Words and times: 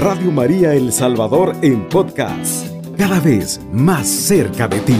Radio 0.00 0.32
María 0.32 0.72
El 0.72 0.94
Salvador 0.94 1.54
en 1.60 1.86
podcast, 1.86 2.66
cada 2.96 3.20
vez 3.20 3.60
más 3.70 4.08
cerca 4.08 4.66
de 4.66 4.80
ti. 4.80 4.96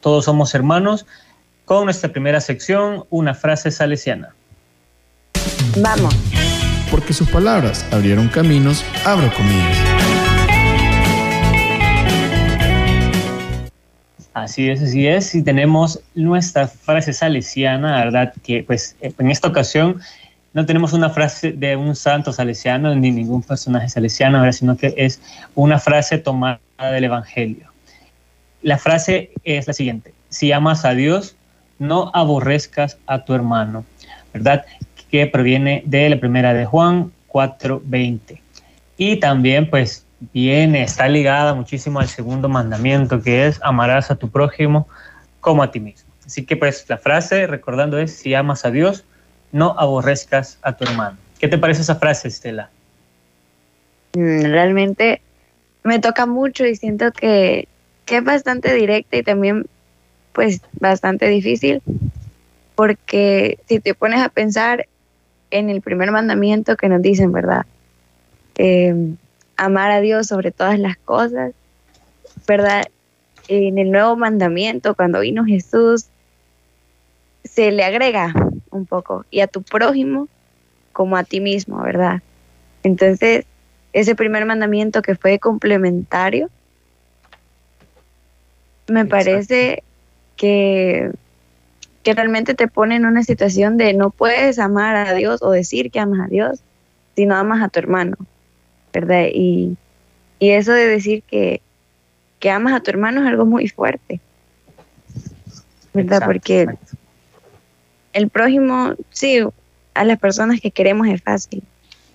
Todos 0.00 0.26
somos 0.26 0.54
hermanos, 0.54 1.04
con 1.64 1.86
nuestra 1.86 2.12
primera 2.12 2.40
sección, 2.40 3.06
una 3.10 3.34
frase 3.34 3.72
salesiana. 3.72 4.36
Vamos. 5.78 6.14
Porque 6.88 7.12
sus 7.12 7.28
palabras 7.28 7.84
abrieron 7.90 8.28
caminos, 8.28 8.84
abro 9.04 9.32
comillas. 9.36 9.89
Así 14.32 14.70
es, 14.70 14.80
así 14.82 15.06
es. 15.06 15.34
Y 15.34 15.42
tenemos 15.42 16.00
nuestra 16.14 16.68
frase 16.68 17.12
salesiana, 17.12 18.04
¿verdad? 18.04 18.32
Que 18.44 18.62
pues 18.62 18.96
en 19.00 19.30
esta 19.30 19.48
ocasión 19.48 20.00
no 20.52 20.66
tenemos 20.66 20.92
una 20.92 21.10
frase 21.10 21.52
de 21.52 21.76
un 21.76 21.94
santo 21.94 22.32
salesiano 22.32 22.94
ni 22.94 23.10
ningún 23.10 23.42
personaje 23.42 23.88
salesiano, 23.88 24.38
¿verdad? 24.40 24.52
sino 24.52 24.76
que 24.76 24.94
es 24.96 25.20
una 25.54 25.78
frase 25.78 26.18
tomada 26.18 26.60
del 26.92 27.04
Evangelio. 27.04 27.70
La 28.62 28.78
frase 28.78 29.30
es 29.44 29.66
la 29.66 29.72
siguiente, 29.72 30.12
si 30.28 30.52
amas 30.52 30.84
a 30.84 30.90
Dios, 30.90 31.36
no 31.78 32.10
aborrezcas 32.14 32.98
a 33.06 33.24
tu 33.24 33.34
hermano, 33.34 33.84
¿verdad? 34.34 34.64
Que 35.10 35.26
proviene 35.26 35.82
de 35.86 36.10
la 36.10 36.20
primera 36.20 36.52
de 36.52 36.66
Juan 36.66 37.10
4:20. 37.28 38.40
Y 38.96 39.16
también 39.16 39.70
pues 39.70 40.04
viene, 40.32 40.82
está 40.82 41.08
ligada 41.08 41.54
muchísimo 41.54 42.00
al 42.00 42.08
segundo 42.08 42.48
mandamiento, 42.48 43.22
que 43.22 43.46
es 43.46 43.58
amarás 43.62 44.10
a 44.10 44.16
tu 44.16 44.30
prójimo 44.30 44.86
como 45.40 45.62
a 45.62 45.70
ti 45.70 45.80
mismo. 45.80 46.10
Así 46.24 46.44
que 46.44 46.56
pues 46.56 46.84
la 46.88 46.98
frase, 46.98 47.46
recordando, 47.46 47.98
es, 47.98 48.14
si 48.14 48.34
amas 48.34 48.64
a 48.64 48.70
Dios, 48.70 49.04
no 49.52 49.74
aborrezcas 49.78 50.58
a 50.62 50.76
tu 50.76 50.84
hermano. 50.84 51.16
¿Qué 51.38 51.48
te 51.48 51.58
parece 51.58 51.82
esa 51.82 51.96
frase, 51.96 52.28
Estela? 52.28 52.70
Mm, 54.14 54.42
realmente 54.42 55.22
me 55.82 55.98
toca 55.98 56.26
mucho 56.26 56.66
y 56.66 56.76
siento 56.76 57.10
que, 57.12 57.66
que 58.04 58.18
es 58.18 58.24
bastante 58.24 58.74
directa 58.74 59.16
y 59.16 59.22
también 59.22 59.66
pues 60.32 60.60
bastante 60.78 61.26
difícil, 61.26 61.82
porque 62.74 63.58
si 63.66 63.80
te 63.80 63.94
pones 63.94 64.20
a 64.20 64.28
pensar 64.28 64.86
en 65.50 65.70
el 65.70 65.80
primer 65.80 66.12
mandamiento 66.12 66.76
que 66.76 66.88
nos 66.88 67.02
dicen, 67.02 67.32
¿verdad? 67.32 67.66
Eh, 68.56 69.14
amar 69.60 69.90
a 69.90 70.00
Dios 70.00 70.26
sobre 70.26 70.52
todas 70.52 70.78
las 70.78 70.96
cosas, 70.96 71.52
¿verdad? 72.46 72.86
En 73.46 73.78
el 73.78 73.90
nuevo 73.90 74.16
mandamiento, 74.16 74.94
cuando 74.94 75.20
vino 75.20 75.44
Jesús, 75.44 76.06
se 77.44 77.70
le 77.70 77.84
agrega 77.84 78.32
un 78.70 78.86
poco, 78.86 79.26
y 79.30 79.40
a 79.40 79.46
tu 79.46 79.62
prójimo 79.62 80.28
como 80.92 81.16
a 81.16 81.24
ti 81.24 81.40
mismo, 81.40 81.82
¿verdad? 81.82 82.22
Entonces, 82.82 83.44
ese 83.92 84.14
primer 84.14 84.46
mandamiento 84.46 85.02
que 85.02 85.14
fue 85.14 85.38
complementario, 85.38 86.48
me 88.88 89.04
parece 89.04 89.82
que, 90.36 91.10
que 92.02 92.14
realmente 92.14 92.54
te 92.54 92.66
pone 92.66 92.96
en 92.96 93.04
una 93.04 93.24
situación 93.24 93.76
de 93.76 93.92
no 93.92 94.10
puedes 94.10 94.58
amar 94.58 94.96
a 94.96 95.12
Dios 95.12 95.42
o 95.42 95.50
decir 95.50 95.90
que 95.90 96.00
amas 96.00 96.20
a 96.20 96.28
Dios 96.28 96.60
si 97.14 97.26
no 97.26 97.36
amas 97.36 97.62
a 97.62 97.68
tu 97.68 97.78
hermano. 97.78 98.16
¿Verdad? 98.92 99.26
Y, 99.32 99.76
eso 100.40 100.72
de 100.72 100.86
decir 100.86 101.22
que, 101.22 101.60
amas 102.50 102.72
a 102.72 102.80
tu 102.80 102.90
hermano 102.90 103.20
es 103.20 103.28
algo 103.28 103.44
muy 103.44 103.68
fuerte, 103.68 104.20
¿verdad? 105.92 106.22
Porque 106.24 106.66
el 108.14 108.28
prójimo, 108.30 108.94
sí, 109.10 109.40
a 109.94 110.04
las 110.04 110.18
personas 110.18 110.60
que 110.60 110.70
queremos 110.70 111.08
es 111.08 111.22
fácil, 111.22 111.62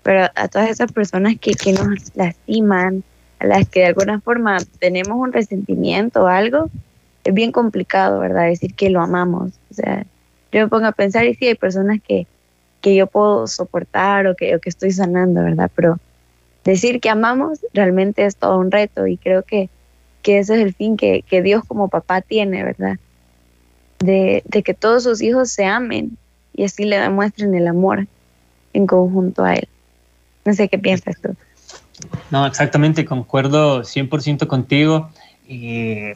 pero 0.01 0.27
a 0.35 0.47
todas 0.47 0.69
esas 0.69 0.91
personas 0.91 1.35
que, 1.39 1.53
que 1.53 1.73
nos 1.73 2.15
lastiman, 2.15 3.03
a 3.39 3.45
las 3.45 3.69
que 3.69 3.81
de 3.81 3.87
alguna 3.87 4.19
forma 4.21 4.57
tenemos 4.79 5.17
un 5.17 5.31
resentimiento 5.31 6.23
o 6.23 6.27
algo, 6.27 6.69
es 7.23 7.33
bien 7.33 7.51
complicado, 7.51 8.19
¿verdad? 8.19 8.45
Decir 8.45 8.73
que 8.75 8.89
lo 8.89 9.01
amamos. 9.01 9.51
O 9.71 9.73
sea, 9.73 10.05
yo 10.51 10.61
me 10.61 10.67
pongo 10.67 10.85
a 10.85 10.91
pensar 10.91 11.25
y 11.25 11.35
sí, 11.35 11.47
hay 11.47 11.55
personas 11.55 11.99
que, 12.07 12.27
que 12.81 12.95
yo 12.95 13.07
puedo 13.07 13.47
soportar 13.47 14.27
o 14.27 14.35
que, 14.35 14.55
o 14.55 14.59
que 14.59 14.69
estoy 14.69 14.91
sanando, 14.91 15.43
¿verdad? 15.43 15.71
Pero 15.75 15.99
decir 16.65 16.99
que 16.99 17.09
amamos 17.09 17.59
realmente 17.73 18.25
es 18.25 18.35
todo 18.35 18.57
un 18.57 18.71
reto 18.71 19.07
y 19.07 19.17
creo 19.17 19.43
que, 19.43 19.69
que 20.21 20.39
ese 20.39 20.55
es 20.55 20.61
el 20.61 20.73
fin 20.73 20.97
que, 20.97 21.23
Dios 21.43 21.63
como 21.65 21.87
papá 21.87 22.21
tiene, 22.21 22.63
¿verdad? 22.63 22.97
De, 23.99 24.43
que 24.49 24.73
todos 24.73 25.03
sus 25.03 25.21
hijos 25.21 25.51
se 25.51 25.65
amen 25.65 26.17
y 26.53 26.65
así 26.65 26.83
le 26.85 26.99
demuestren 26.99 27.53
el 27.55 27.67
amor 27.67 28.07
en 28.73 28.87
conjunto 28.87 29.43
a 29.43 29.53
Él. 29.53 29.67
No 30.43 30.53
sé 30.53 30.67
qué 30.67 30.77
piensas 30.77 31.15
tú. 31.21 31.35
No, 32.29 32.45
exactamente, 32.45 33.05
concuerdo 33.05 33.81
100% 33.81 34.47
contigo. 34.47 35.09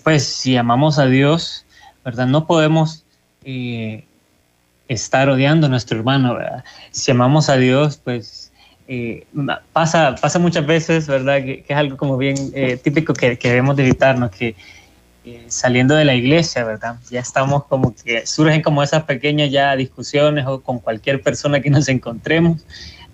pues 0.03 0.23
si 0.25 0.57
amamos 0.57 0.99
a 0.99 1.05
Dios, 1.05 1.65
¿verdad? 2.03 2.27
No 2.27 2.47
podemos 2.47 3.05
eh, 3.43 4.05
estar 4.87 5.29
odiando 5.29 5.67
a 5.67 5.69
nuestro 5.69 5.97
hermano, 5.97 6.35
¿verdad? 6.35 6.63
Si 6.91 7.11
amamos 7.11 7.49
a 7.49 7.57
Dios, 7.57 7.97
pues 8.03 8.48
eh, 8.91 9.27
pasa, 9.71 10.15
pasa 10.19 10.39
muchas 10.39 10.65
veces, 10.65 11.05
¿verdad? 11.05 11.43
Que, 11.43 11.63
es 11.67 11.77
algo 11.77 11.95
como 11.95 12.17
bien 12.17 12.35
eh, 12.55 12.75
típico 12.75 13.13
que, 13.13 13.37
debemos 13.39 13.75
de 13.75 13.83
evitarnos, 13.83 14.31
que 14.31 14.55
eh, 15.25 15.45
saliendo 15.47 15.93
de 15.93 16.05
la 16.05 16.15
iglesia, 16.15 16.63
¿verdad? 16.63 16.95
Ya 17.11 17.19
estamos 17.19 17.65
como 17.65 17.93
que 17.93 18.25
surgen 18.25 18.63
como 18.63 18.81
esas 18.81 19.03
pequeñas 19.03 19.51
ya 19.51 19.75
discusiones 19.75 20.47
o 20.47 20.61
con 20.61 20.79
cualquier 20.79 21.21
persona 21.21 21.61
que 21.61 21.69
nos 21.69 21.87
encontremos 21.87 22.65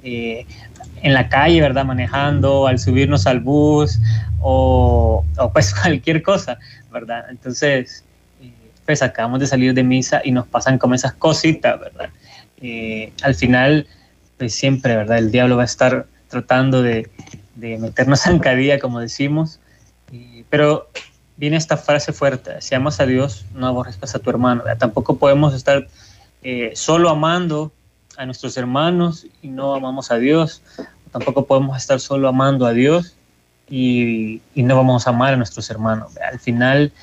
en 0.01 1.13
la 1.13 1.27
calle, 1.27 1.59
¿verdad? 1.59 1.83
Manejando, 1.83 2.67
al 2.67 2.79
subirnos 2.79 3.27
al 3.27 3.41
bus 3.41 3.99
o, 4.39 5.25
o 5.37 5.51
pues 5.51 5.75
cualquier 5.81 6.23
cosa, 6.23 6.57
¿verdad? 6.89 7.25
Entonces, 7.29 8.05
pues 8.85 9.01
acabamos 9.01 9.41
de 9.41 9.47
salir 9.47 9.73
de 9.73 9.83
misa 9.83 10.21
y 10.23 10.31
nos 10.31 10.47
pasan 10.47 10.77
como 10.77 10.95
esas 10.95 11.11
cositas, 11.15 11.77
¿verdad? 11.81 12.09
al 13.23 13.35
final 13.35 13.85
pues 14.37 14.53
siempre, 14.53 14.95
¿verdad? 14.95 15.17
El 15.17 15.31
diablo 15.31 15.57
va 15.57 15.63
a 15.63 15.65
estar 15.65 16.07
tratando 16.29 16.81
de, 16.81 17.09
de 17.55 17.77
meternos 17.77 18.21
zancadilla, 18.21 18.79
como 18.79 18.99
decimos, 18.99 19.59
pero 20.49 20.89
viene 21.37 21.57
esta 21.57 21.77
frase 21.77 22.13
fuerte, 22.13 22.61
si 22.61 22.75
amas 22.75 22.99
a 22.99 23.05
Dios, 23.05 23.45
no 23.53 23.67
aborrezcas 23.67 24.15
a 24.15 24.19
tu 24.19 24.29
hermano, 24.29 24.63
tampoco 24.77 25.17
podemos 25.17 25.53
estar 25.53 25.87
eh, 26.43 26.71
solo 26.75 27.09
amando 27.09 27.71
a 28.17 28.25
nuestros 28.25 28.55
hermanos 28.57 29.27
y 29.41 29.49
no 29.49 29.75
amamos 29.75 30.11
a 30.11 30.17
Dios, 30.17 30.61
tampoco 31.11 31.45
podemos 31.45 31.77
estar 31.77 31.99
solo 31.99 32.27
amando 32.27 32.65
a 32.65 32.73
Dios 32.73 33.15
y, 33.69 34.41
y 34.53 34.63
no 34.63 34.75
vamos 34.75 35.07
a 35.07 35.09
amar 35.09 35.33
a 35.33 35.37
nuestros 35.37 35.69
hermanos. 35.69 36.13
Al 36.17 36.39
final, 36.39 36.93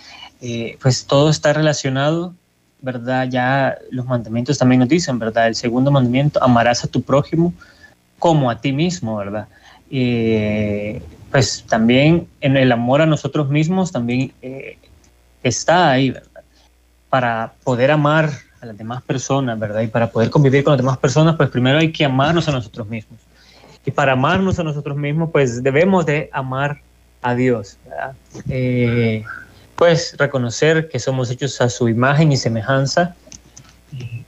eh, 0.40 0.78
pues 0.80 1.06
todo 1.06 1.28
está 1.28 1.52
relacionado 1.52 2.34
¿verdad? 2.82 3.28
Ya 3.30 3.78
los 3.90 4.04
mandamientos 4.04 4.58
también 4.58 4.80
nos 4.80 4.88
dicen, 4.88 5.18
¿verdad? 5.18 5.48
El 5.48 5.54
segundo 5.54 5.90
mandamiento, 5.90 6.42
amarás 6.42 6.84
a 6.84 6.88
tu 6.88 7.02
prójimo 7.02 7.54
como 8.18 8.50
a 8.50 8.60
ti 8.60 8.72
mismo, 8.72 9.16
¿verdad? 9.16 9.48
Eh, 9.90 11.02
pues 11.30 11.64
también 11.68 12.28
en 12.40 12.56
el 12.56 12.70
amor 12.72 13.00
a 13.00 13.06
nosotros 13.06 13.48
mismos 13.48 13.90
también 13.92 14.32
eh, 14.42 14.76
está 15.42 15.90
ahí, 15.90 16.10
¿verdad? 16.10 16.42
Para 17.08 17.52
poder 17.64 17.90
amar 17.90 18.30
a 18.60 18.66
las 18.66 18.76
demás 18.76 19.02
personas, 19.02 19.58
¿verdad? 19.58 19.80
Y 19.80 19.88
para 19.88 20.10
poder 20.10 20.30
convivir 20.30 20.64
con 20.64 20.72
las 20.72 20.78
demás 20.78 20.98
personas, 20.98 21.36
pues 21.36 21.48
primero 21.50 21.78
hay 21.78 21.90
que 21.90 22.04
amarnos 22.04 22.48
a 22.48 22.52
nosotros 22.52 22.88
mismos. 22.88 23.18
Y 23.84 23.90
para 23.90 24.12
amarnos 24.12 24.58
a 24.58 24.62
nosotros 24.62 24.96
mismos, 24.96 25.30
pues 25.32 25.62
debemos 25.62 26.06
de 26.06 26.30
amar 26.32 26.80
a 27.22 27.34
Dios, 27.34 27.78
¿verdad? 27.84 28.14
Eh, 28.48 29.24
pues 29.82 30.14
reconocer 30.16 30.88
que 30.88 31.00
somos 31.00 31.28
hechos 31.28 31.60
a 31.60 31.68
su 31.68 31.88
imagen 31.88 32.30
y 32.30 32.36
semejanza 32.36 33.16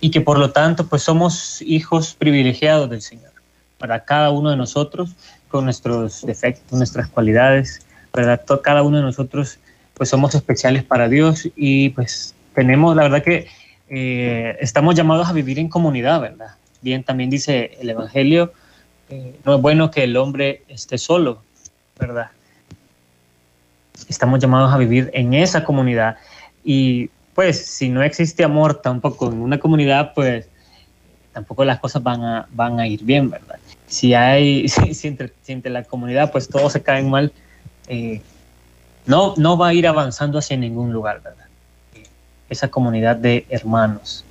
y 0.00 0.11
que 0.11 0.20
por 0.20 0.37
lo 0.37 0.50
tanto 0.50 0.88
pues 0.88 1.05
somos 1.05 1.62
hijos 1.62 2.12
privilegiados 2.14 2.90
del 2.90 3.00
Señor. 3.00 3.31
Para 3.79 4.05
cada 4.05 4.32
uno 4.32 4.50
de 4.50 4.56
nosotros, 4.56 5.14
con 5.46 5.64
nuestros 5.64 6.26
defectos, 6.26 6.76
nuestras 6.76 7.06
cualidades, 7.06 7.87
¿verdad? 8.12 8.43
Cada 8.64 8.82
uno 8.82 8.96
de 8.96 9.05
nosotros 9.05 9.61
pues 9.96 10.08
somos 10.08 10.34
especiales 10.34 10.82
para 10.82 11.08
Dios 11.08 11.49
y 11.55 11.90
pues 11.90 12.34
tenemos, 12.56 12.96
la 12.96 13.05
verdad 13.05 13.23
que 13.23 13.46
eh, 13.90 14.56
estamos 14.58 14.96
llamados 14.96 15.29
a 15.29 15.32
vivir 15.32 15.61
en 15.61 15.69
comunidad, 15.69 16.20
¿verdad? 16.20 16.56
Bien, 16.81 17.05
también 17.05 17.31
dice 17.31 17.79
el 17.81 17.90
Evangelio, 17.90 18.52
eh, 19.08 19.38
no 19.44 19.55
es 19.55 19.62
bueno 19.62 19.93
que 19.93 20.02
el 20.02 20.17
hombre 20.17 20.64
esté 20.67 20.99
solo, 20.99 21.44
¿verdad? 21.96 22.32
Estamos 24.08 24.41
llamados 24.41 24.73
a 24.73 24.79
vivir 24.79 25.11
en 25.14 25.35
esa 25.35 25.64
comunidad. 25.64 26.17
Y 26.64 27.11
pues 27.35 27.64
si 27.67 27.88
no 27.88 28.02
existe 28.02 28.44
amor 28.44 28.81
tampoco 28.81 29.31
en 29.31 29.41
una 29.41 29.58
comunidad, 29.58 30.12
pues 30.14 30.49
tampoco 31.32 31.64
las 31.64 31.81
cosas 31.81 32.02
van 32.02 32.23
a, 32.23 32.49
van 32.52 32.79
a 32.81 32.87
ir 32.87 33.02
bien, 33.02 33.31
¿verdad? 33.31 33.56
Si 33.87 34.14
hay, 34.14 34.69
si, 34.69 35.08
entre, 35.08 35.70
la 35.70 35.85
comunidad 35.85 36.32
pues 36.32 36.49
todos 36.49 36.73
se 36.73 36.82
caen 36.82 37.11
mal, 37.11 37.32
eh, 37.88 38.23
no, 39.06 39.35
no 39.37 39.58
va 39.58 39.69
a 39.69 39.75
ir 39.75 39.87
avanzando 39.87 40.38
hacia 40.38 40.56
ningún 40.56 40.93
lugar, 40.93 41.20
¿verdad? 41.23 41.44
esa 42.49 42.69
comunidad 42.69 43.17
de 43.17 43.46
hermanos. 43.50 44.25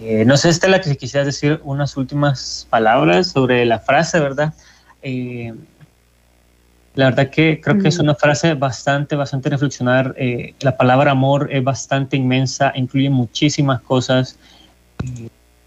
Eh, 0.00 0.24
no 0.24 0.36
sé, 0.36 0.50
Estela, 0.50 0.80
que 0.80 0.90
si 0.90 0.96
quisieras 0.96 1.26
decir 1.26 1.60
unas 1.64 1.96
últimas 1.96 2.66
palabras 2.70 3.28
sobre 3.28 3.64
la 3.64 3.80
frase, 3.80 4.20
¿verdad? 4.20 4.54
La 6.96 7.10
verdad 7.10 7.28
que 7.28 7.60
creo 7.60 7.78
que 7.78 7.88
es 7.88 7.98
una 7.98 8.14
frase 8.14 8.54
bastante, 8.54 9.16
bastante 9.16 9.50
reflexionar. 9.50 10.14
Eh, 10.16 10.54
la 10.60 10.78
palabra 10.78 11.10
amor 11.10 11.50
es 11.52 11.62
bastante 11.62 12.16
inmensa, 12.16 12.72
incluye 12.74 13.10
muchísimas 13.10 13.82
cosas 13.82 14.38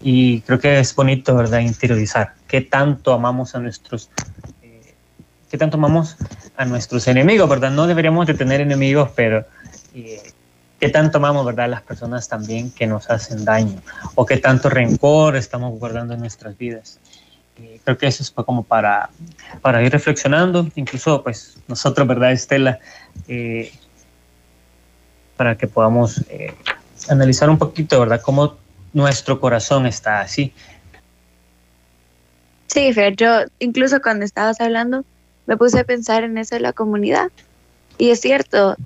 y, 0.02 0.40
creo 0.40 0.58
que 0.58 0.80
es 0.80 0.92
bonito, 0.92 1.36
¿verdad? 1.36 1.60
Interiorizar 1.60 2.34
qué 2.48 2.62
tanto 2.62 3.12
amamos 3.12 3.54
a 3.54 3.60
nuestros, 3.60 4.10
eh, 4.60 4.94
qué 5.48 5.56
tanto 5.56 5.76
amamos 5.76 6.16
a 6.56 6.64
nuestros 6.64 7.06
enemigos, 7.06 7.48
¿verdad? 7.48 7.70
No 7.70 7.86
deberíamos 7.86 8.26
de 8.26 8.34
tener 8.34 8.60
enemigos, 8.60 9.10
pero 9.14 9.46
eh, 9.94 10.32
qué 10.80 10.88
tanto 10.88 11.18
amamos, 11.18 11.46
¿verdad? 11.46 11.66
A 11.66 11.68
las 11.68 11.82
personas 11.82 12.26
también 12.26 12.72
que 12.72 12.88
nos 12.88 13.08
hacen 13.08 13.44
daño 13.44 13.80
o 14.16 14.26
qué 14.26 14.38
tanto 14.38 14.68
rencor 14.68 15.36
estamos 15.36 15.78
guardando 15.78 16.12
en 16.14 16.20
nuestras 16.20 16.58
vidas 16.58 16.98
creo 17.84 17.98
que 17.98 18.06
eso 18.06 18.22
es 18.22 18.30
como 18.30 18.62
para, 18.62 19.10
para 19.62 19.82
ir 19.82 19.92
reflexionando, 19.92 20.68
incluso 20.74 21.22
pues 21.22 21.58
nosotros, 21.68 22.06
¿verdad, 22.06 22.32
Estela? 22.32 22.78
Eh, 23.28 23.72
para 25.36 25.56
que 25.56 25.66
podamos 25.66 26.24
eh, 26.28 26.54
analizar 27.08 27.48
un 27.48 27.58
poquito, 27.58 27.98
¿verdad? 27.98 28.20
Cómo 28.22 28.56
nuestro 28.92 29.40
corazón 29.40 29.86
está 29.86 30.20
así. 30.20 30.52
Sí, 32.66 32.92
Fer, 32.92 33.16
yo 33.16 33.44
incluso 33.58 34.00
cuando 34.00 34.24
estabas 34.24 34.60
hablando 34.60 35.04
me 35.46 35.56
puse 35.56 35.80
a 35.80 35.84
pensar 35.84 36.22
en 36.24 36.38
eso 36.38 36.54
de 36.54 36.60
la 36.60 36.72
comunidad. 36.72 37.30
Y 37.98 38.10
es 38.10 38.20
cierto, 38.20 38.76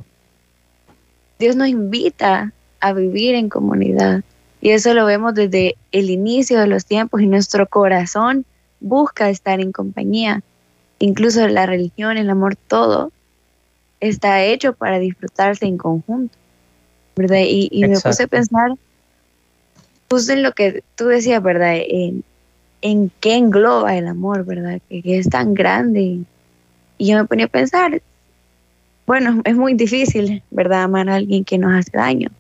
Dios 1.39 1.57
nos 1.57 1.69
invita 1.69 2.53
a 2.81 2.93
vivir 2.93 3.35
en 3.35 3.49
comunidad. 3.49 4.23
Y 4.61 4.71
eso 4.71 4.95
lo 4.95 5.05
vemos 5.05 5.35
desde 5.35 5.77
el 5.93 6.09
inicio 6.09 6.59
de 6.59 6.67
los 6.67 6.87
tiempos 6.87 7.21
y 7.21 7.27
nuestro 7.27 7.67
corazón 7.67 8.47
busca 8.85 9.31
estar 9.31 9.61
en 9.61 9.73
compañía. 9.73 10.43
Incluso 10.99 11.49
la 11.49 11.67
religión, 11.67 12.19
el 12.19 12.31
amor, 12.31 12.55
todo 12.57 13.11
está 14.01 14.45
hecho 14.45 14.75
para 14.75 14.99
disfrutarse 14.99 15.67
en 15.67 15.79
conjunto. 15.79 16.37
¿Verdad? 17.17 17.39
Y, 17.47 17.71
me 17.87 17.99
puse 18.01 18.25
a 18.25 18.27
pensar 18.27 18.73
justo 20.11 20.33
en 20.33 20.43
lo 20.43 20.53
que 20.53 20.83
tú 20.97 21.07
decías, 21.07 21.43
¿verdad? 21.43 21.77
En, 21.77 22.25
en 22.83 23.11
qué 23.21 23.37
engloba 23.37 23.97
el 23.97 24.07
amor, 24.07 24.45
¿verdad? 24.45 24.81
Que, 24.89 25.03
es 25.19 25.29
tan 25.29 25.55
grande. 25.55 26.21
Y 26.99 27.07
yo 27.07 27.17
me 27.17 27.25
ponía 27.25 27.47
a 27.47 27.49
pensar, 27.49 28.03
bueno, 29.07 29.41
es 29.45 29.57
muy 29.57 29.75
difícil, 29.75 30.43
¿verdad? 30.51 30.83
Amar 30.83 31.09
a 31.09 31.15
alguien 31.17 31.45
que 31.45 31.59
nos 31.59 31.73
hace 31.73 31.97
daño. 31.97 32.31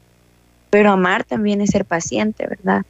Pero 0.70 0.90
amar 0.90 1.24
también 1.24 1.60
es 1.60 1.70
ser 1.70 1.84
paciente, 1.84 2.46
¿verdad? 2.46 2.82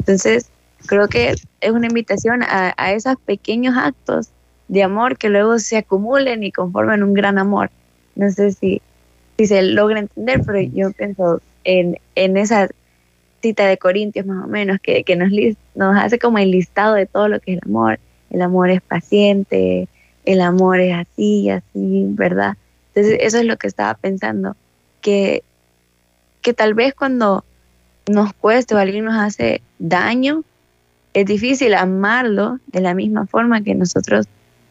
Entonces, 0.00 0.50
creo 0.86 1.08
que 1.08 1.34
es 1.60 1.70
una 1.70 1.86
invitación 1.86 2.42
a, 2.42 2.92
esos 2.92 3.16
pequeños 3.24 3.76
actos 3.76 4.30
de 4.68 4.82
amor 4.82 5.16
que 5.16 5.28
luego 5.28 5.58
se 5.58 5.76
acumulen 5.76 6.42
y 6.42 6.52
conformen 6.52 7.02
un 7.02 7.14
gran 7.14 7.38
amor. 7.38 7.70
No 8.14 8.30
sé 8.30 8.52
si, 8.52 8.82
si 9.36 9.46
se 9.46 9.62
logra 9.62 10.00
entender, 10.00 10.42
pero 10.44 10.60
yo 10.60 10.92
pienso 10.92 11.40
en, 11.64 11.98
en 12.14 12.36
esa 12.36 12.68
cita 13.40 13.66
de 13.66 13.78
Corintios 13.78 14.26
más 14.26 14.44
o 14.44 14.48
menos, 14.48 14.78
que, 14.80 15.04
que 15.04 15.16
nos, 15.16 15.30
nos 15.74 15.96
hace 15.96 16.18
como 16.18 16.38
el 16.38 16.50
listado 16.50 16.94
de 16.94 17.06
todo 17.06 17.28
lo 17.28 17.40
que 17.40 17.52
es 17.52 17.58
el 17.62 17.68
amor. 17.68 17.98
El 18.30 18.42
amor 18.42 18.70
es 18.70 18.82
paciente, 18.82 19.88
el 20.24 20.40
amor 20.40 20.80
es 20.80 20.94
así 20.94 21.42
y 21.42 21.50
así, 21.50 22.06
¿verdad? 22.10 22.56
Entonces 22.94 23.18
eso 23.22 23.38
es 23.38 23.44
lo 23.44 23.56
que 23.56 23.66
estaba 23.66 23.94
pensando, 23.94 24.56
que, 25.00 25.42
que 26.42 26.52
tal 26.52 26.74
vez 26.74 26.94
cuando 26.94 27.44
nos 28.08 28.32
cueste 28.34 28.74
o 28.74 28.78
alguien 28.78 29.04
nos 29.04 29.14
hace 29.14 29.62
daño, 29.78 30.44
es 31.14 31.26
difícil 31.26 31.74
amarlo 31.74 32.58
de 32.66 32.80
la 32.80 32.94
misma 32.94 33.26
forma 33.26 33.62
que 33.62 33.74
nosotros 33.74 34.26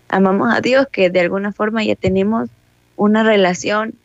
amamos 0.09 0.53
a 0.53 0.61
Dios, 0.61 0.87
que 0.91 1.09
de 1.09 1.19
alguna 1.19 1.51
forma 1.51 1.83
ya 1.83 1.95
tenemos 1.95 2.49
una 2.95 3.23
relación 3.23 3.95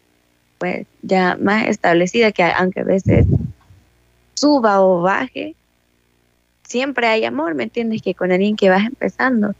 pues 0.59 0.87
ya 1.03 1.37
más 1.41 1.67
establecida, 1.67 2.31
que 2.33 2.45
aunque 2.45 2.81
a 2.81 2.85
veces 2.85 3.27
suba 4.35 4.81
o 4.81 5.03
baje, 5.03 5.57
siempre 6.63 7.07
hay 7.07 7.25
amor, 7.25 7.55
¿me 7.55 7.65
entiendes? 7.65 8.03
Que 8.03 8.15
con 8.15 8.33
alguien 8.33 8.57
que 8.57 8.71
vas 8.71 8.87
empezando. 8.87 9.55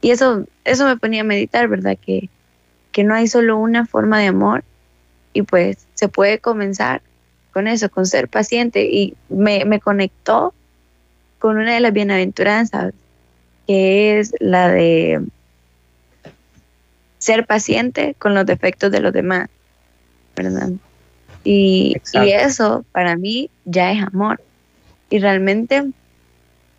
Y 0.00 0.10
eso, 0.10 0.46
eso 0.64 0.86
me 0.86 0.96
ponía 0.96 1.22
a 1.22 1.24
meditar, 1.24 1.68
¿verdad? 1.68 1.96
Que, 2.04 2.28
que 2.92 3.04
no 3.04 3.14
hay 3.14 3.28
solo 3.28 3.58
una 3.58 3.86
forma 3.86 4.18
de 4.18 4.26
amor 4.26 4.64
y 5.32 5.42
pues 5.42 5.86
se 5.94 6.08
puede 6.08 6.38
comenzar 6.38 7.02
con 7.52 7.66
eso, 7.66 7.88
con 7.90 8.06
ser 8.06 8.28
paciente. 8.28 8.84
Y 8.90 9.14
me, 9.28 9.64
me 9.64 9.80
conectó 9.80 10.54
con 11.44 11.58
una 11.58 11.74
de 11.74 11.80
las 11.80 11.92
bienaventuranzas, 11.92 12.94
que 13.66 14.18
es 14.18 14.32
la 14.40 14.70
de 14.70 15.20
ser 17.18 17.44
paciente 17.44 18.16
con 18.18 18.32
los 18.32 18.46
defectos 18.46 18.90
de 18.90 19.00
los 19.00 19.12
demás, 19.12 19.50
¿verdad? 20.34 20.70
Y, 21.44 21.96
eso 22.14 22.86
para 22.92 23.16
mí 23.16 23.50
ya 23.66 23.92
es 23.92 24.02
amor. 24.02 24.40
Y 25.10 25.18
realmente 25.18 25.84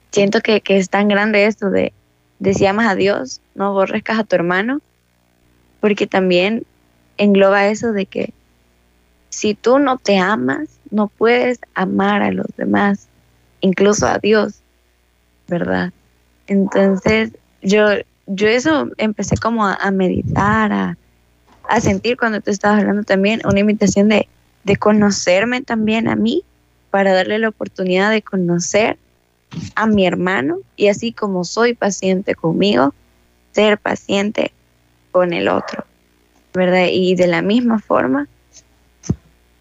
siento 0.09 0.41
que, 0.41 0.63
es 0.65 0.89
tan 0.89 1.09
grande 1.09 1.45
esto 1.45 1.69
de, 1.69 1.93
de 2.39 2.53
si 2.55 2.65
amas 2.65 2.87
a 2.87 2.95
Dios, 2.95 3.41
no 3.53 3.67
aborrezcas 3.67 4.17
a 4.17 4.23
tu 4.23 4.35
hermano, 4.35 4.81
porque 5.79 6.07
también 6.07 6.65
engloba 7.17 7.67
eso 7.67 7.91
de 7.91 8.07
que 8.07 8.33
si 9.29 9.53
tú 9.53 9.77
no 9.77 9.99
te 9.99 10.17
amas, 10.17 10.69
no 10.89 11.07
puedes 11.07 11.59
amar 11.75 12.23
a 12.23 12.31
los 12.31 12.47
demás 12.57 13.09
incluso 13.61 14.07
a 14.07 14.19
Dios, 14.19 14.55
¿verdad? 15.47 15.91
Entonces, 16.47 17.31
yo, 17.61 17.85
yo 18.27 18.47
eso 18.47 18.89
empecé 18.97 19.37
como 19.37 19.65
a, 19.65 19.91
meditar, 19.91 20.71
a, 20.71 21.81
sentir 21.81 22.17
cuando 22.17 22.41
tú 22.41 22.51
estabas 22.51 22.81
hablando 22.81 23.03
también, 23.03 23.41
una 23.45 23.59
invitación 23.59 24.09
de, 24.09 24.27
de 24.63 24.75
conocerme 24.75 25.61
también 25.61 26.07
a 26.07 26.15
mí, 26.15 26.43
para 26.95 27.13
darle 27.13 27.39
la 27.39 27.49
oportunidad 27.49 28.09
de 28.09 28.21
conocer 28.21 28.97
a 29.75 29.85
mi 29.85 30.07
hermano 30.07 30.59
y 30.77 30.87
así 30.87 31.11
como 31.11 31.43
soy 31.43 31.73
paciente 31.73 32.35
conmigo, 32.35 32.93
ser 33.51 33.77
paciente 33.77 34.53
con 35.11 35.33
el 35.33 35.49
otro, 35.49 35.83
¿verdad? 36.53 36.87
Y 36.89 37.15
de 37.15 37.27
la 37.27 37.41
misma 37.41 37.79
forma, 37.79 38.29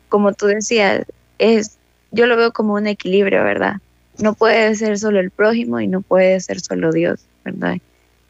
como 0.08 0.32
tú 0.32 0.47
decías, 0.47 1.06
es, 1.38 1.76
yo 2.12 2.26
lo 2.26 2.37
veo 2.37 2.52
como 2.52 2.75
un 2.75 2.87
equilibrio, 2.87 3.42
¿verdad? 3.42 3.78
No 4.18 4.35
puede 4.35 4.75
ser 4.75 4.99
solo 4.99 5.21
el 5.21 5.30
prójimo 5.30 5.80
y 5.80 5.87
no 5.87 6.00
puede 6.00 6.40
ser 6.40 6.61
solo 6.61 6.92
Dios, 6.92 7.21
¿verdad? 7.44 7.76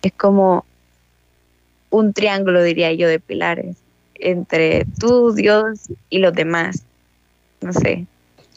Es 0.03 0.13
como 0.13 0.65
un 1.91 2.13
triángulo, 2.13 2.63
diría 2.63 2.93
yo, 2.93 3.09
de 3.09 3.21
pilares 3.21 3.77
entre 4.25 4.87
tú, 4.99 5.33
Dios 5.33 5.81
y 6.11 6.19
los 6.19 6.35
demás. 6.35 6.85
No 7.61 7.73
sé. 7.73 8.07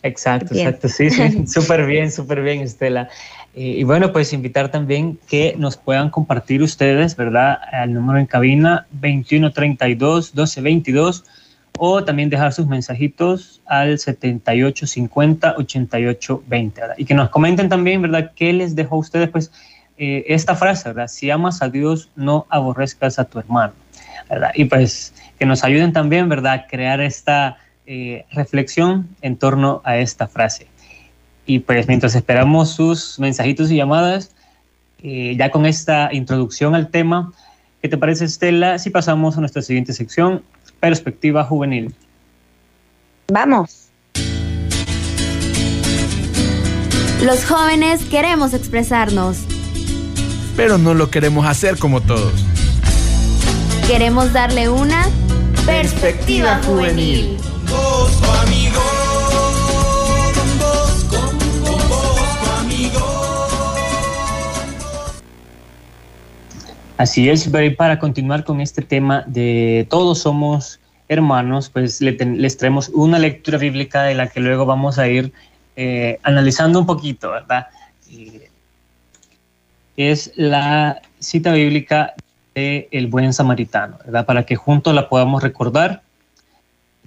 Exacto, 0.03 0.53
exacto, 0.53 0.87
sí, 0.89 1.09
sí, 1.09 1.47
súper 1.47 1.85
bien, 1.85 2.11
súper 2.11 2.41
bien, 2.41 2.61
Estela. 2.61 3.09
y 3.55 3.83
bueno, 3.83 4.13
pues 4.13 4.31
invitar 4.31 4.69
también 4.69 5.19
que 5.27 5.55
nos 5.57 5.75
puedan 5.75 6.09
compartir 6.09 6.61
ustedes, 6.61 7.15
¿verdad? 7.15 7.57
Al 7.71 7.93
número 7.93 8.19
en 8.19 8.27
cabina 8.27 8.85
2132 8.91 10.35
1222 10.35 11.23
o 11.79 12.03
también 12.03 12.29
dejar 12.29 12.53
sus 12.53 12.67
mensajitos 12.67 13.61
al 13.65 13.99
7850 13.99 15.55
8820 15.57 16.81
y 16.97 17.05
que 17.05 17.13
nos 17.13 17.29
comenten 17.29 17.69
también, 17.69 18.01
¿verdad? 18.01 18.31
¿Qué 18.35 18.53
les 18.53 18.75
dejó 18.75 18.95
a 18.95 18.99
ustedes, 18.99 19.29
pues, 19.29 19.51
eh, 19.97 20.25
esta 20.27 20.55
frase, 20.55 20.89
¿verdad? 20.89 21.07
Si 21.07 21.29
amas 21.31 21.61
a 21.61 21.69
Dios, 21.69 22.11
no 22.15 22.45
aborrezcas 22.49 23.17
a 23.17 23.25
tu 23.25 23.39
hermano, 23.39 23.73
¿verdad? 24.29 24.51
Y 24.53 24.65
pues 24.65 25.13
que 25.39 25.45
nos 25.45 25.63
ayuden 25.63 25.91
también, 25.91 26.29
¿verdad? 26.29 26.53
A 26.53 26.67
crear 26.67 27.01
esta 27.01 27.57
eh, 27.87 28.25
reflexión 28.31 29.07
en 29.21 29.37
torno 29.37 29.81
a 29.83 29.97
esta 29.97 30.27
frase. 30.27 30.67
Y 31.45 31.59
pues 31.59 31.87
mientras 31.87 32.13
esperamos 32.13 32.69
sus 32.71 33.17
mensajitos 33.17 33.71
y 33.71 33.77
llamadas, 33.77 34.35
eh, 35.01 35.35
ya 35.37 35.49
con 35.49 35.65
esta 35.65 36.09
introducción 36.11 36.75
al 36.75 36.89
tema, 36.89 37.31
¿qué 37.81 37.87
te 37.87 37.97
parece, 37.97 38.25
Estela? 38.25 38.77
Si 38.79 38.89
pasamos 38.89 39.37
a 39.37 39.39
nuestra 39.39 39.61
siguiente 39.61 39.93
sección, 39.93 40.43
Perspectiva 40.79 41.43
Juvenil. 41.43 41.93
Vamos. 43.31 43.89
Los 47.23 47.45
jóvenes 47.45 48.05
queremos 48.05 48.53
expresarnos. 48.53 49.39
Pero 50.55 50.77
no 50.77 50.93
lo 50.93 51.09
queremos 51.09 51.45
hacer 51.45 51.77
como 51.77 52.01
todos. 52.01 52.33
Queremos 53.87 54.33
darle 54.33 54.69
una 54.69 55.07
perspectiva, 55.65 56.61
juvenil. 56.63 57.37
Así 66.97 67.29
es, 67.29 67.47
pero 67.49 67.75
para 67.75 67.99
continuar 67.99 68.43
con 68.43 68.59
este 68.59 68.81
tema 68.81 69.23
de 69.27 69.85
todos 69.89 70.19
somos 70.19 70.79
hermanos, 71.07 71.69
pues 71.69 72.01
les 72.01 72.57
traemos 72.57 72.89
una 72.89 73.19
lectura 73.19 73.57
bíblica 73.57 74.03
de 74.03 74.15
la 74.15 74.27
que 74.27 74.39
luego 74.39 74.65
vamos 74.65 74.97
a 74.97 75.07
ir 75.07 75.31
eh, 75.75 76.19
analizando 76.23 76.79
un 76.79 76.85
poquito, 76.85 77.31
¿verdad? 77.31 77.67
es 79.95 80.31
la 80.35 81.01
cita 81.19 81.53
bíblica 81.53 82.13
de 82.53 82.87
El 82.91 83.07
Buen 83.07 83.33
Samaritano, 83.33 83.97
¿verdad? 84.05 84.25
Para 84.25 84.43
que 84.43 84.55
juntos 84.55 84.93
la 84.93 85.09
podamos 85.09 85.41
recordar, 85.41 86.01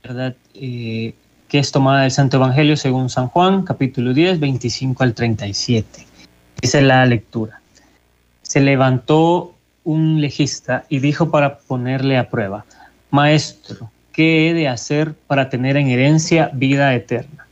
¿verdad? 0.02 0.34
que 0.54 1.14
es 1.58 1.72
tomada 1.72 2.02
del 2.02 2.10
Santo 2.12 2.36
Evangelio 2.36 2.76
según 2.76 3.10
San 3.10 3.28
Juan, 3.28 3.62
capítulo 3.64 4.14
10, 4.14 4.38
25 4.38 5.02
al 5.02 5.14
37. 5.14 6.06
Esa 6.62 6.78
es 6.78 6.84
la 6.84 7.04
lectura. 7.06 7.60
Se 8.42 8.60
levantó 8.60 9.54
un 9.90 10.20
legista 10.20 10.84
y 10.88 11.00
dijo 11.00 11.30
para 11.30 11.58
ponerle 11.58 12.16
a 12.16 12.30
prueba, 12.30 12.64
Maestro, 13.10 13.90
¿qué 14.12 14.48
he 14.48 14.54
de 14.54 14.68
hacer 14.68 15.14
para 15.26 15.48
tener 15.48 15.76
en 15.76 15.88
herencia 15.88 16.50
vida 16.54 16.94
eterna? 16.94 17.46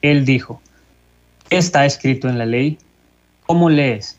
Él 0.00 0.24
dijo, 0.24 0.60
¿qué 1.48 1.56
está 1.56 1.84
escrito 1.84 2.28
en 2.28 2.38
la 2.38 2.46
ley? 2.46 2.78
¿Cómo 3.46 3.68
lees? 3.68 4.18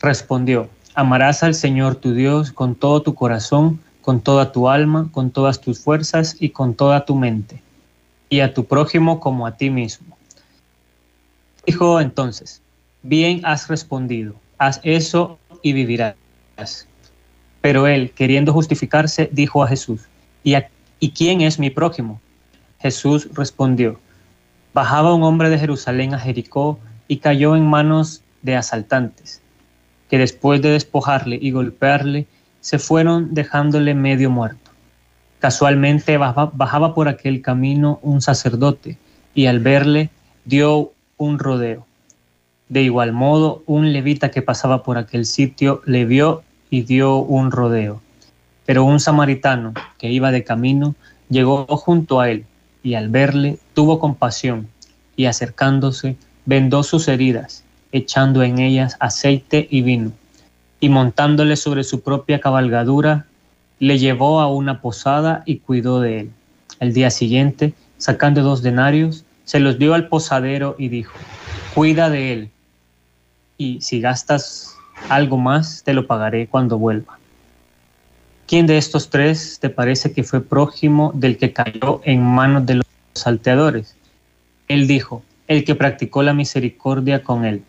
Respondió, 0.00 0.70
amarás 0.94 1.42
al 1.42 1.54
Señor 1.54 1.96
tu 1.96 2.14
Dios 2.14 2.50
con 2.50 2.74
todo 2.74 3.02
tu 3.02 3.14
corazón, 3.14 3.80
con 4.00 4.20
toda 4.20 4.50
tu 4.50 4.68
alma, 4.68 5.08
con 5.12 5.30
todas 5.30 5.60
tus 5.60 5.80
fuerzas 5.80 6.36
y 6.40 6.50
con 6.50 6.74
toda 6.74 7.04
tu 7.04 7.14
mente, 7.14 7.62
y 8.30 8.40
a 8.40 8.54
tu 8.54 8.64
prójimo 8.64 9.20
como 9.20 9.46
a 9.46 9.56
ti 9.56 9.68
mismo. 9.68 10.16
Dijo 11.66 12.00
entonces, 12.00 12.62
bien 13.02 13.40
has 13.44 13.68
respondido, 13.68 14.34
haz 14.58 14.80
eso 14.82 15.38
y 15.62 15.72
vivirás. 15.72 16.14
Pero 17.60 17.86
él, 17.86 18.12
queriendo 18.12 18.52
justificarse, 18.52 19.28
dijo 19.32 19.62
a 19.62 19.68
Jesús, 19.68 20.02
¿y, 20.42 20.54
¿y 21.00 21.10
quién 21.10 21.40
es 21.40 21.58
mi 21.58 21.70
prójimo? 21.70 22.20
Jesús 22.80 23.28
respondió, 23.32 23.98
bajaba 24.74 25.14
un 25.14 25.22
hombre 25.22 25.48
de 25.48 25.58
Jerusalén 25.58 26.14
a 26.14 26.18
Jericó 26.18 26.78
y 27.08 27.18
cayó 27.18 27.56
en 27.56 27.66
manos 27.66 28.22
de 28.42 28.56
asaltantes, 28.56 29.40
que 30.10 30.18
después 30.18 30.60
de 30.60 30.70
despojarle 30.70 31.38
y 31.40 31.50
golpearle, 31.50 32.26
se 32.60 32.78
fueron 32.78 33.34
dejándole 33.34 33.94
medio 33.94 34.30
muerto. 34.30 34.70
Casualmente 35.38 36.16
bajaba 36.16 36.94
por 36.94 37.08
aquel 37.08 37.42
camino 37.42 37.98
un 38.00 38.22
sacerdote 38.22 38.96
y 39.34 39.46
al 39.46 39.60
verle 39.60 40.08
dio 40.46 40.92
un 41.18 41.38
rodeo. 41.38 41.86
De 42.68 42.82
igual 42.82 43.12
modo, 43.12 43.62
un 43.66 43.92
levita 43.92 44.30
que 44.30 44.42
pasaba 44.42 44.82
por 44.82 44.96
aquel 44.98 45.26
sitio 45.26 45.82
le 45.84 46.04
vio 46.04 46.42
y 46.70 46.82
dio 46.82 47.18
un 47.18 47.50
rodeo. 47.50 48.00
Pero 48.64 48.84
un 48.84 49.00
samaritano 49.00 49.74
que 49.98 50.10
iba 50.10 50.30
de 50.30 50.44
camino 50.44 50.94
llegó 51.28 51.66
junto 51.66 52.20
a 52.20 52.30
él 52.30 52.46
y 52.82 52.94
al 52.94 53.08
verle 53.10 53.58
tuvo 53.74 53.98
compasión 53.98 54.68
y 55.16 55.26
acercándose 55.26 56.16
vendó 56.46 56.82
sus 56.82 57.08
heridas, 57.08 57.64
echando 57.92 58.42
en 58.42 58.58
ellas 58.58 58.96
aceite 59.00 59.68
y 59.70 59.82
vino, 59.82 60.12
y 60.80 60.88
montándole 60.88 61.56
sobre 61.56 61.84
su 61.84 62.00
propia 62.00 62.40
cabalgadura, 62.40 63.26
le 63.78 63.98
llevó 63.98 64.40
a 64.40 64.48
una 64.48 64.80
posada 64.80 65.42
y 65.46 65.58
cuidó 65.58 66.00
de 66.00 66.20
él. 66.20 66.30
El 66.80 66.92
día 66.92 67.10
siguiente, 67.10 67.74
sacando 67.98 68.42
dos 68.42 68.62
denarios, 68.62 69.24
se 69.44 69.60
los 69.60 69.78
dio 69.78 69.94
al 69.94 70.08
posadero 70.08 70.76
y 70.78 70.88
dijo, 70.88 71.14
cuida 71.74 72.10
de 72.10 72.32
él, 72.32 72.50
y 73.56 73.80
si 73.80 74.00
gastas 74.00 74.76
algo 75.08 75.36
más, 75.36 75.82
te 75.84 75.94
lo 75.94 76.06
pagaré 76.06 76.46
cuando 76.46 76.78
vuelva. 76.78 77.18
¿Quién 78.46 78.66
de 78.66 78.76
estos 78.76 79.10
tres 79.10 79.58
te 79.60 79.70
parece 79.70 80.12
que 80.12 80.22
fue 80.22 80.42
prójimo 80.42 81.12
del 81.14 81.38
que 81.38 81.52
cayó 81.52 82.00
en 82.04 82.22
manos 82.22 82.66
de 82.66 82.76
los 82.76 82.86
salteadores? 83.14 83.96
Él 84.68 84.86
dijo, 84.86 85.22
el 85.48 85.64
que 85.64 85.74
practicó 85.74 86.22
la 86.22 86.34
misericordia 86.34 87.22
con 87.22 87.44
él. 87.44 87.62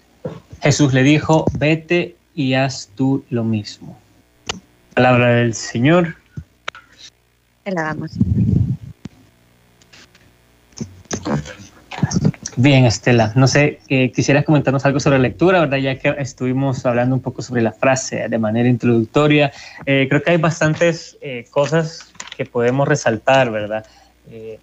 Jesús 0.61 0.93
le 0.93 1.03
dijo, 1.03 1.45
vete 1.57 2.15
y 2.33 2.53
haz 2.53 2.89
tú 2.95 3.23
lo 3.29 3.43
mismo. 3.43 3.97
Palabra 4.93 5.27
del 5.35 5.53
Señor. 5.53 6.15
La 7.65 7.83
damos. 7.83 8.11
Bien, 12.57 12.85
Estela, 12.85 13.33
no 13.35 13.49
sé, 13.49 13.79
eh, 13.89 14.13
quisieras 14.13 14.45
comentarnos 14.45 14.85
algo 14.85 15.01
sobre 15.01 15.17
la 15.17 15.23
lectura, 15.23 15.59
¿verdad? 15.59 15.77
Ya 15.77 15.99
que 15.99 16.15
estuvimos 16.19 16.85
hablando 16.85 17.13
un 17.13 17.21
poco 17.21 17.41
sobre 17.41 17.61
la 17.61 17.73
frase 17.73 18.29
de 18.29 18.37
manera 18.37 18.69
introductoria. 18.69 19.51
Eh, 19.85 20.07
creo 20.07 20.23
que 20.23 20.31
hay 20.31 20.37
bastantes 20.37 21.17
eh, 21.19 21.45
cosas 21.49 22.13
que 22.37 22.45
podemos 22.45 22.87
resaltar, 22.87 23.51
¿verdad? 23.51 23.85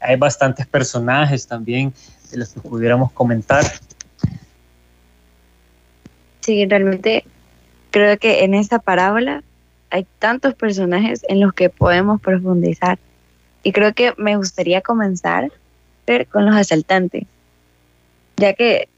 hay 0.01 0.17
bastantes 0.17 0.67
personajes 0.67 1.47
también 1.47 1.95
de 2.33 2.39
los 2.39 2.49
que 2.49 2.59
pudiéramos 2.59 3.13
comentar. 3.13 3.65
Sí, 6.41 6.67
realmente 6.67 7.25
creo 7.93 8.19
que 8.19 8.43
en 8.43 8.55
esta 8.55 8.81
parábola 8.81 9.45
hay 9.91 10.05
tantos 10.19 10.55
personajes 10.55 11.25
en 11.29 11.39
los 11.39 11.53
que 11.53 11.71
podemos 11.71 12.21
profundizar. 12.21 12.99
Y 13.63 13.71
creo 13.71 13.93
que 13.93 14.15
me 14.17 14.37
gustaría 14.37 14.81
comenzar 14.81 15.53
con 16.33 16.45
los 16.45 16.57
asaltantes 16.57 17.25
ya 18.37 18.55
que 18.55 18.89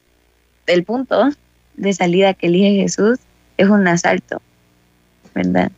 el 0.66 0.84
punto 0.84 1.30
de 1.76 1.92
salida 1.92 2.34
que 2.34 2.46
elige 2.46 2.82
Jesús 2.82 3.18
es 3.56 3.68
un 3.68 3.86
asalto, 3.86 4.40
¿verdad? 5.34 5.70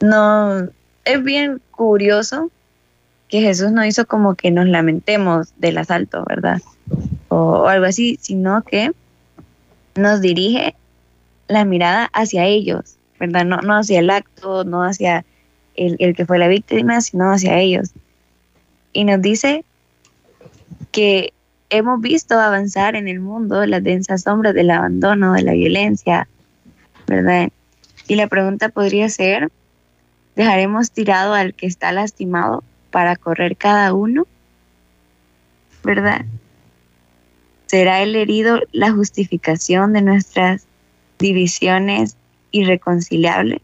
No, 0.00 0.68
es 1.04 1.22
bien 1.22 1.60
curioso 1.70 2.50
que 3.28 3.40
Jesús 3.40 3.70
no 3.70 3.84
hizo 3.84 4.06
como 4.06 4.34
que 4.34 4.50
nos 4.50 4.66
lamentemos 4.66 5.52
del 5.58 5.78
asalto, 5.78 6.24
¿verdad? 6.28 6.60
O, 7.28 7.66
algo 7.66 7.86
así, 7.86 8.18
sino 8.20 8.62
que 8.62 8.92
nos 9.94 10.20
dirige 10.20 10.74
la 11.48 11.64
mirada 11.64 12.10
hacia 12.12 12.44
ellos, 12.44 12.96
¿verdad? 13.18 13.44
No, 13.44 13.58
no 13.58 13.76
hacia 13.76 14.00
el 14.00 14.10
acto, 14.10 14.64
no 14.64 14.82
hacia 14.82 15.24
el, 15.76 15.96
el 16.00 16.14
que 16.16 16.26
fue 16.26 16.38
la 16.38 16.48
víctima, 16.48 17.00
sino 17.00 17.30
hacia 17.30 17.58
ellos. 17.58 17.90
Y 18.92 19.04
nos 19.04 19.22
dice 19.22 19.64
que 20.90 21.32
hemos 21.70 22.00
visto 22.00 22.38
avanzar 22.38 22.96
en 22.96 23.08
el 23.08 23.20
mundo 23.20 23.64
las 23.64 23.82
densas 23.82 24.22
sombras 24.22 24.54
del 24.54 24.70
abandono, 24.70 25.32
de 25.32 25.42
la 25.42 25.52
violencia, 25.52 26.28
¿verdad? 27.06 27.48
Y 28.08 28.16
la 28.16 28.26
pregunta 28.26 28.68
podría 28.68 29.08
ser, 29.08 29.50
¿dejaremos 30.34 30.90
tirado 30.90 31.32
al 31.32 31.54
que 31.54 31.66
está 31.66 31.92
lastimado 31.92 32.64
para 32.90 33.16
correr 33.16 33.56
cada 33.56 33.94
uno? 33.94 34.26
¿Verdad? 35.84 36.24
¿Será 37.66 38.02
el 38.02 38.16
herido 38.16 38.60
la 38.72 38.90
justificación 38.90 39.92
de 39.92 40.02
nuestras 40.02 40.66
divisiones 41.20 42.16
irreconciliables? 42.50 43.60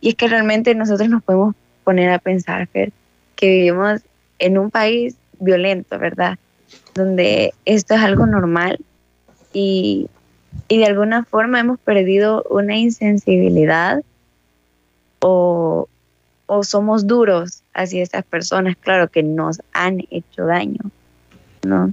Y 0.00 0.10
es 0.10 0.14
que 0.16 0.28
realmente 0.28 0.74
nosotros 0.74 1.08
nos 1.08 1.22
podemos 1.22 1.54
poner 1.84 2.10
a 2.10 2.18
pensar, 2.18 2.66
Fer, 2.66 2.92
que 3.36 3.48
vivimos 3.48 4.00
en 4.40 4.58
un 4.58 4.70
país 4.70 5.14
violento, 5.38 5.98
¿verdad? 5.98 6.38
Donde 6.94 7.54
esto 7.64 7.94
es 7.94 8.00
algo 8.00 8.26
normal 8.26 8.78
y, 9.52 10.08
de 10.68 10.84
alguna 10.84 11.24
forma 11.24 11.60
hemos 11.60 11.78
perdido 11.80 12.44
una 12.48 12.76
insensibilidad 12.76 14.02
o, 15.20 15.88
o 16.46 16.64
somos 16.64 17.06
duros 17.06 17.62
hacia 17.74 18.02
estas 18.02 18.24
personas, 18.24 18.76
claro 18.76 19.08
que 19.08 19.22
nos 19.22 19.60
han 19.72 20.00
hecho 20.10 20.46
daño, 20.46 20.80
¿no? 21.62 21.92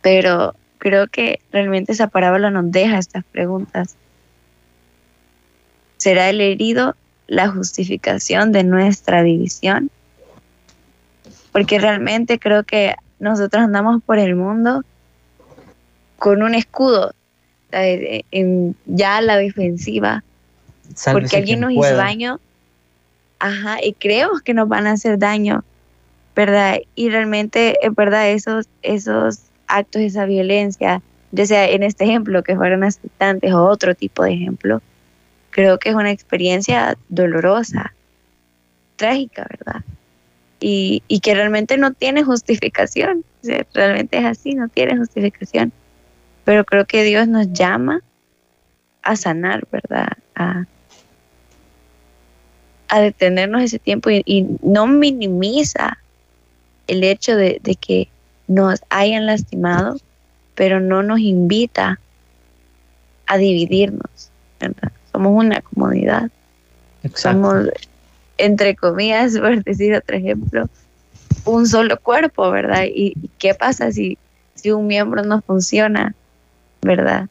Pero 0.00 0.54
creo 0.78 1.06
que 1.06 1.40
realmente 1.52 1.92
esa 1.92 2.08
parábola 2.08 2.50
nos 2.50 2.70
deja 2.70 2.98
estas 2.98 3.24
preguntas. 3.24 3.96
¿Será 5.96 6.28
el 6.28 6.40
herido 6.40 6.96
la 7.28 7.48
justificación 7.48 8.50
de 8.50 8.64
nuestra 8.64 9.22
división? 9.22 9.90
Porque 11.52 11.78
realmente 11.78 12.40
creo 12.40 12.64
que 12.64 12.96
nosotros 13.22 13.62
andamos 13.62 14.02
por 14.02 14.18
el 14.18 14.34
mundo 14.34 14.84
con 16.18 16.42
un 16.42 16.56
escudo, 16.56 17.14
eh, 17.70 18.24
en 18.32 18.74
ya 18.86 19.20
la 19.20 19.36
defensiva, 19.36 20.24
porque 21.12 21.36
alguien 21.36 21.60
nos 21.60 21.72
hizo 21.72 21.94
daño, 21.94 22.40
ajá, 23.38 23.78
y 23.80 23.92
creemos 23.92 24.42
que 24.42 24.54
nos 24.54 24.68
van 24.68 24.88
a 24.88 24.92
hacer 24.92 25.20
daño, 25.20 25.62
¿verdad? 26.34 26.78
Y 26.96 27.10
realmente, 27.10 27.78
es 27.80 27.94
verdad, 27.94 28.28
esos, 28.28 28.66
esos 28.82 29.38
actos, 29.68 30.02
esa 30.02 30.26
violencia, 30.26 31.00
ya 31.30 31.46
sea 31.46 31.68
en 31.70 31.84
este 31.84 32.02
ejemplo 32.02 32.42
que 32.42 32.56
fueron 32.56 32.82
asaltantes 32.82 33.52
o 33.52 33.62
otro 33.62 33.94
tipo 33.94 34.24
de 34.24 34.32
ejemplo, 34.32 34.82
creo 35.50 35.78
que 35.78 35.90
es 35.90 35.94
una 35.94 36.10
experiencia 36.10 36.98
dolorosa, 37.08 37.94
trágica, 38.96 39.46
¿verdad? 39.48 39.84
Y, 40.64 41.20
que 41.20 41.34
realmente 41.34 41.76
no 41.76 41.92
tiene 41.92 42.22
justificación. 42.22 43.24
realmente 43.74 44.18
es 44.18 44.24
así, 44.24 44.54
no 44.54 44.68
tiene 44.68 44.96
justificación. 44.96 45.72
Pero 46.44 46.64
creo 46.64 46.86
que 46.86 47.02
Dios 47.02 47.26
nos 47.26 47.52
llama 47.52 48.00
a 49.02 49.16
sanar, 49.16 49.66
¿verdad? 49.70 50.08
A, 50.36 50.64
detenernos 53.00 53.62
ese 53.62 53.78
tiempo 53.78 54.10
y, 54.10 54.46
no 54.62 54.86
minimiza 54.86 55.98
el 56.86 57.02
hecho 57.02 57.34
de, 57.36 57.58
que 57.80 58.08
nos 58.46 58.82
hayan 58.90 59.26
lastimado, 59.26 59.96
pero 60.54 60.78
no 60.78 61.02
nos 61.02 61.18
invita 61.18 61.98
a 63.26 63.38
dividirnos, 63.38 64.30
¿verdad? 64.60 64.92
Somos 65.10 65.32
una 65.32 65.60
comunidad. 65.62 66.30
Somos, 67.14 67.66
entre 68.42 68.74
comillas, 68.74 69.38
por 69.38 69.62
decir 69.62 69.94
otro 69.94 70.16
ejemplo, 70.16 70.68
un 71.44 71.66
solo 71.66 71.98
cuerpo, 71.98 72.50
¿verdad? 72.50 72.84
¿Y, 72.86 73.14
qué 73.38 73.54
pasa 73.54 73.90
si, 73.92 74.18
si 74.54 74.70
un 74.70 74.86
miembro 74.86 75.22
no 75.22 75.40
funciona, 75.42 76.14
¿verdad? 76.82 77.28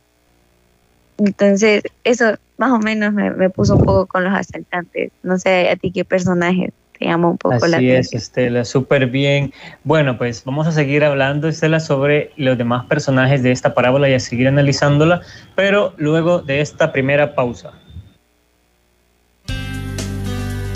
Entonces, 1.18 1.84
eso 2.04 2.36
más 2.58 2.72
o 2.72 2.80
menos 2.80 3.14
me, 3.14 3.50
puso 3.50 3.76
un 3.76 3.84
poco 3.84 4.06
con 4.08 4.24
los 4.24 4.34
asaltantes. 4.34 5.12
No 5.24 5.38
sé 5.38 5.70
a 5.70 5.76
ti 5.76 5.92
qué 5.92 6.04
personaje 6.06 6.72
te 6.98 7.06
llama 7.06 7.30
un 7.30 7.38
poco 7.38 7.68
la 7.68 7.78
atención. 7.78 8.00
Así 8.00 8.16
es, 8.16 8.24
Estela, 8.24 8.66
súper 8.66 9.08
bien. 9.08 9.54
Bueno, 9.84 10.18
pues 10.18 10.44
vamos 10.44 10.68
a 10.68 10.72
seguir 10.72 11.04
hablando, 11.04 11.48
Estela, 11.48 11.80
sobre 11.80 12.32
los 12.38 12.58
demás 12.58 12.86
personajes 12.86 13.44
de 13.44 13.52
esta 13.52 13.74
parábola 13.74 14.10
y 14.10 14.14
a 14.14 14.20
seguir 14.20 14.48
analizándola, 14.48 15.22
pero 15.56 15.94
luego 15.98 16.42
de 16.42 16.62
esta 16.62 16.92
primera 16.92 17.36
pausa. 17.36 17.72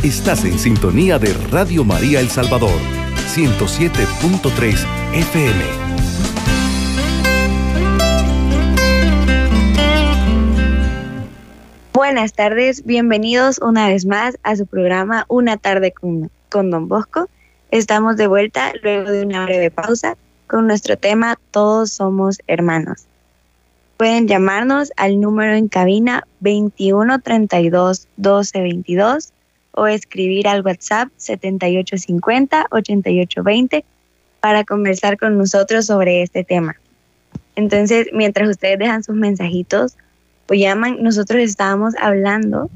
Estás 0.05 0.45
en 0.45 0.59
sintonía 0.59 1.17
de 1.17 1.33
Radio 1.49 1.83
María 1.83 2.19
El 2.19 2.29
Salvador, 2.29 2.79
107.3 3.33 4.85
FM. 5.15 5.63
Buenas 11.91 12.33
tardes, 12.33 12.85
bienvenidos 12.85 13.57
una 13.57 13.87
vez 13.87 14.05
más 14.05 14.37
a 14.43 14.55
su 14.55 14.67
programa 14.67 15.25
Una 15.27 15.57
tarde 15.57 15.91
con, 15.91 16.29
con 16.51 16.69
Don 16.69 16.87
Bosco. 16.87 17.27
Estamos 17.71 18.15
de 18.15 18.27
vuelta 18.27 18.73
luego 18.83 19.09
de 19.09 19.25
una 19.25 19.45
breve 19.45 19.71
pausa 19.71 20.17
con 20.45 20.67
nuestro 20.67 20.99
tema 20.99 21.39
Todos 21.49 21.93
somos 21.93 22.37
hermanos. 22.45 23.05
Pueden 23.97 24.27
llamarnos 24.27 24.91
al 24.97 25.19
número 25.19 25.53
en 25.53 25.67
cabina 25.67 26.27
2132 26.41 28.07
1222 28.17 29.31
o 29.75 29.87
escribir 29.87 30.47
al 30.47 30.61
WhatsApp 30.61 31.09
7850 31.17 32.67
8820 32.71 33.85
para 34.39 34.63
conversar 34.63 35.17
con 35.17 35.37
nosotros 35.37 35.85
sobre 35.85 36.21
este 36.21 36.43
tema. 36.43 36.75
Entonces, 37.55 38.07
mientras 38.13 38.49
ustedes 38.49 38.79
dejan 38.79 39.03
sus 39.03 39.15
mensajitos, 39.15 39.95
pues 40.45 40.59
llaman, 40.59 41.01
nosotros 41.01 41.41
estábamos 41.41 41.95
hablando 41.99 42.69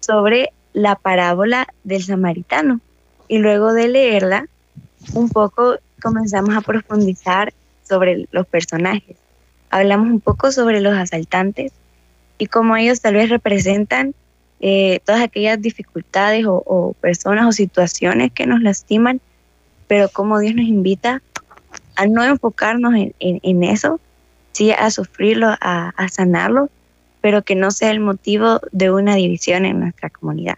sobre 0.00 0.52
la 0.72 0.96
parábola 0.96 1.66
del 1.84 2.02
samaritano 2.02 2.80
y 3.28 3.38
luego 3.38 3.72
de 3.72 3.88
leerla, 3.88 4.46
un 5.14 5.28
poco 5.28 5.76
comenzamos 6.02 6.54
a 6.56 6.60
profundizar 6.60 7.52
sobre 7.88 8.28
los 8.30 8.46
personajes. 8.46 9.16
Hablamos 9.70 10.08
un 10.08 10.20
poco 10.20 10.52
sobre 10.52 10.80
los 10.80 10.94
asaltantes 10.94 11.72
y 12.38 12.46
cómo 12.46 12.76
ellos 12.76 13.00
tal 13.00 13.14
vez 13.14 13.28
representan 13.30 14.14
eh, 14.60 15.00
todas 15.04 15.22
aquellas 15.22 15.60
dificultades 15.60 16.44
o, 16.46 16.94
personas 17.00 17.46
o 17.46 17.52
situaciones 17.52 18.32
que 18.32 18.46
nos 18.46 18.60
lastiman, 18.60 19.20
pero 19.86 20.08
cómo 20.08 20.38
Dios 20.38 20.54
nos 20.54 20.66
invita 20.66 21.22
a 21.96 22.06
no 22.06 22.22
enfocarnos 22.24 22.94
en, 23.18 23.64
eso, 23.64 24.00
sí 24.52 24.70
a 24.72 24.90
sufrirlo, 24.90 25.48
a, 25.60 25.92
a 25.96 26.08
sanarlo, 26.08 26.70
pero 27.20 27.42
que 27.42 27.54
no 27.54 27.70
sea 27.70 27.90
el 27.90 28.00
motivo 28.00 28.60
de 28.72 28.90
una 28.90 29.14
división 29.14 29.64
en 29.64 29.80
nuestra 29.80 30.10
comunidad. 30.10 30.56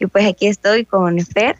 Y 0.00 0.06
pues 0.06 0.26
aquí 0.26 0.46
estoy 0.46 0.84
con 0.84 1.18
Fer 1.20 1.56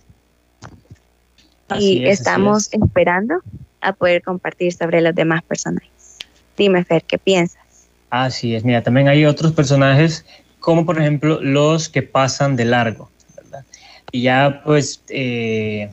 y 1.79 2.05
estamos 2.07 2.69
esperando 2.73 3.41
a 3.81 3.93
poder 3.93 4.23
compartir 4.23 4.73
sobre 4.73 5.01
los 5.01 5.15
demás 5.15 5.43
personajes. 5.43 6.19
Dime, 6.57 6.85
Fer, 6.85 7.03
¿qué 7.05 7.19
piensas? 7.19 7.63
Así 8.11 8.55
es, 8.55 8.65
mira, 8.65 8.83
también 8.83 9.09
hay 9.09 9.25
otros 9.25 9.53
personajes 9.53 10.27
como 10.63 10.87
por 10.87 10.99
ejemplo 10.99 11.41
los 11.43 11.91
que 11.91 12.03
pasan 12.03 12.57
de 12.57 12.65
largo. 12.65 13.11
Y 14.13 14.23
ya 14.23 14.63
pues 14.65 15.03
eh, 15.09 15.91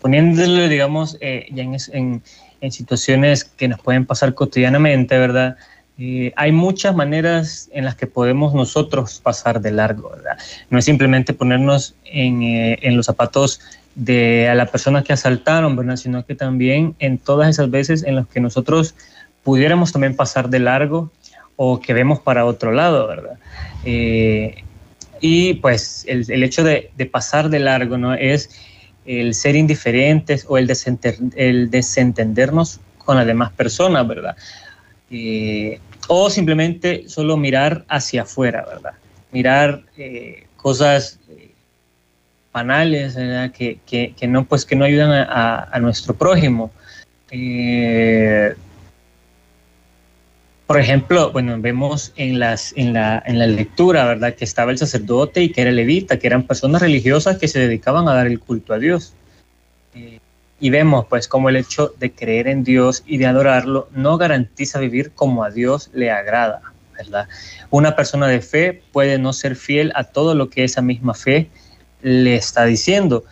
poniéndolo, 0.00 0.68
digamos, 0.68 1.18
eh, 1.20 1.46
ya 1.52 1.64
en, 1.64 2.22
en, 2.60 2.72
situaciones 2.72 3.44
que 3.44 3.68
nos 3.68 3.80
pueden 3.80 4.06
pasar 4.06 4.34
cotidianamente, 4.34 5.18
¿verdad? 5.18 5.56
Eh, 5.98 6.32
hay 6.36 6.52
muchas 6.52 6.94
maneras 6.94 7.70
en 7.72 7.84
las 7.84 7.94
que 7.94 8.06
podemos 8.06 8.54
nosotros 8.54 9.20
pasar 9.22 9.60
de 9.60 9.72
largo, 9.72 10.10
¿verdad? 10.10 10.38
No 10.70 10.78
es 10.78 10.84
simplemente 10.84 11.32
ponernos 11.32 11.94
en, 12.04 12.42
eh, 12.42 12.78
en, 12.82 12.96
los 12.96 13.06
zapatos 13.06 13.60
de 13.94 14.48
a 14.48 14.54
la 14.54 14.66
persona 14.66 15.02
que 15.02 15.12
asaltaron, 15.12 15.74
¿verdad? 15.74 15.96
Sino 15.96 16.24
que 16.24 16.34
también 16.34 16.94
en 16.98 17.18
todas 17.18 17.48
esas 17.48 17.70
veces 17.70 18.04
en 18.04 18.16
las 18.16 18.28
que 18.28 18.40
nosotros 18.40 18.94
pudiéramos 19.42 19.90
también 19.92 20.14
pasar 20.14 20.50
de 20.50 20.58
largo 20.58 21.10
o 21.56 21.80
que 21.80 21.92
vemos 21.94 22.20
para 22.20 22.44
otro 22.44 22.72
lado, 22.72 23.08
¿verdad? 23.08 23.38
Eh, 23.84 24.62
y 25.20 25.54
pues 25.54 26.04
el, 26.06 26.42
hecho 26.42 26.62
de, 26.62 26.90
pasar 27.10 27.48
de 27.48 27.58
largo, 27.58 27.96
¿no? 27.96 28.14
Es 28.14 28.50
el 29.06 29.34
ser 29.34 29.56
indiferentes 29.56 30.44
o 30.48 30.58
el, 30.58 30.66
desentendernos 31.70 32.80
con 32.98 33.16
las 33.16 33.26
demás 33.26 33.52
personas, 33.52 34.06
¿verdad? 34.06 34.36
Eh, 35.10 35.80
o 36.08 36.28
simplemente 36.28 37.08
solo 37.08 37.36
mirar 37.36 37.84
hacia 37.88 38.22
afuera, 38.22 38.64
¿verdad? 38.68 38.92
Mirar 39.32 39.82
eh, 39.96 40.46
cosas 40.56 41.18
banales, 42.52 43.14
¿verdad? 43.14 43.52
Que, 43.52 44.14
no, 44.28 44.44
pues, 44.44 44.64
que 44.64 44.76
no 44.76 44.84
ayudan 44.84 45.10
a, 45.12 45.78
nuestro 45.80 46.14
prójimo. 46.14 46.70
Por 50.66 50.80
ejemplo, 50.80 51.30
bueno, 51.32 51.56
vemos 51.60 52.12
en, 52.16 52.38
la, 52.38 52.56
lectura, 53.26 54.04
¿verdad? 54.04 54.34
Que 54.34 54.44
estaba 54.44 54.72
el 54.72 54.78
sacerdote 54.78 55.42
y 55.42 55.50
que 55.50 55.62
era 55.62 55.70
levita, 55.70 56.18
que 56.18 56.26
eran 56.26 56.42
personas 56.42 56.82
religiosas 56.82 57.38
que 57.38 57.48
se 57.48 57.60
dedicaban 57.60 58.08
a 58.08 58.14
dar 58.14 58.26
el 58.26 58.40
culto 58.40 58.74
a 58.74 58.78
Dios 58.78 59.14
y 60.58 60.70
vemos 60.70 61.06
pues 61.06 61.28
como 61.28 61.48
el 61.48 61.56
hecho 61.56 61.94
de 61.98 62.12
creer 62.12 62.48
en 62.48 62.64
Dios 62.64 63.02
y 63.06 63.18
de 63.18 63.26
adorarlo 63.26 63.88
no 63.92 64.16
garantiza 64.16 64.78
vivir 64.78 65.12
como 65.12 65.44
a 65.44 65.50
Dios 65.50 65.90
le 65.92 66.10
agrada, 66.10 66.62
¿verdad? 66.96 67.28
Una 67.70 67.94
persona 67.94 68.26
de 68.26 68.40
fe 68.40 68.82
puede 68.92 69.18
no 69.18 69.32
ser 69.32 69.56
fiel 69.56 69.92
a 69.94 70.04
todo 70.04 70.34
lo 70.34 70.48
que 70.48 70.64
esa 70.64 70.80
misma 70.80 71.14
fe 71.14 71.48
le 72.02 72.36
está 72.36 72.64
diciendo 72.64 73.24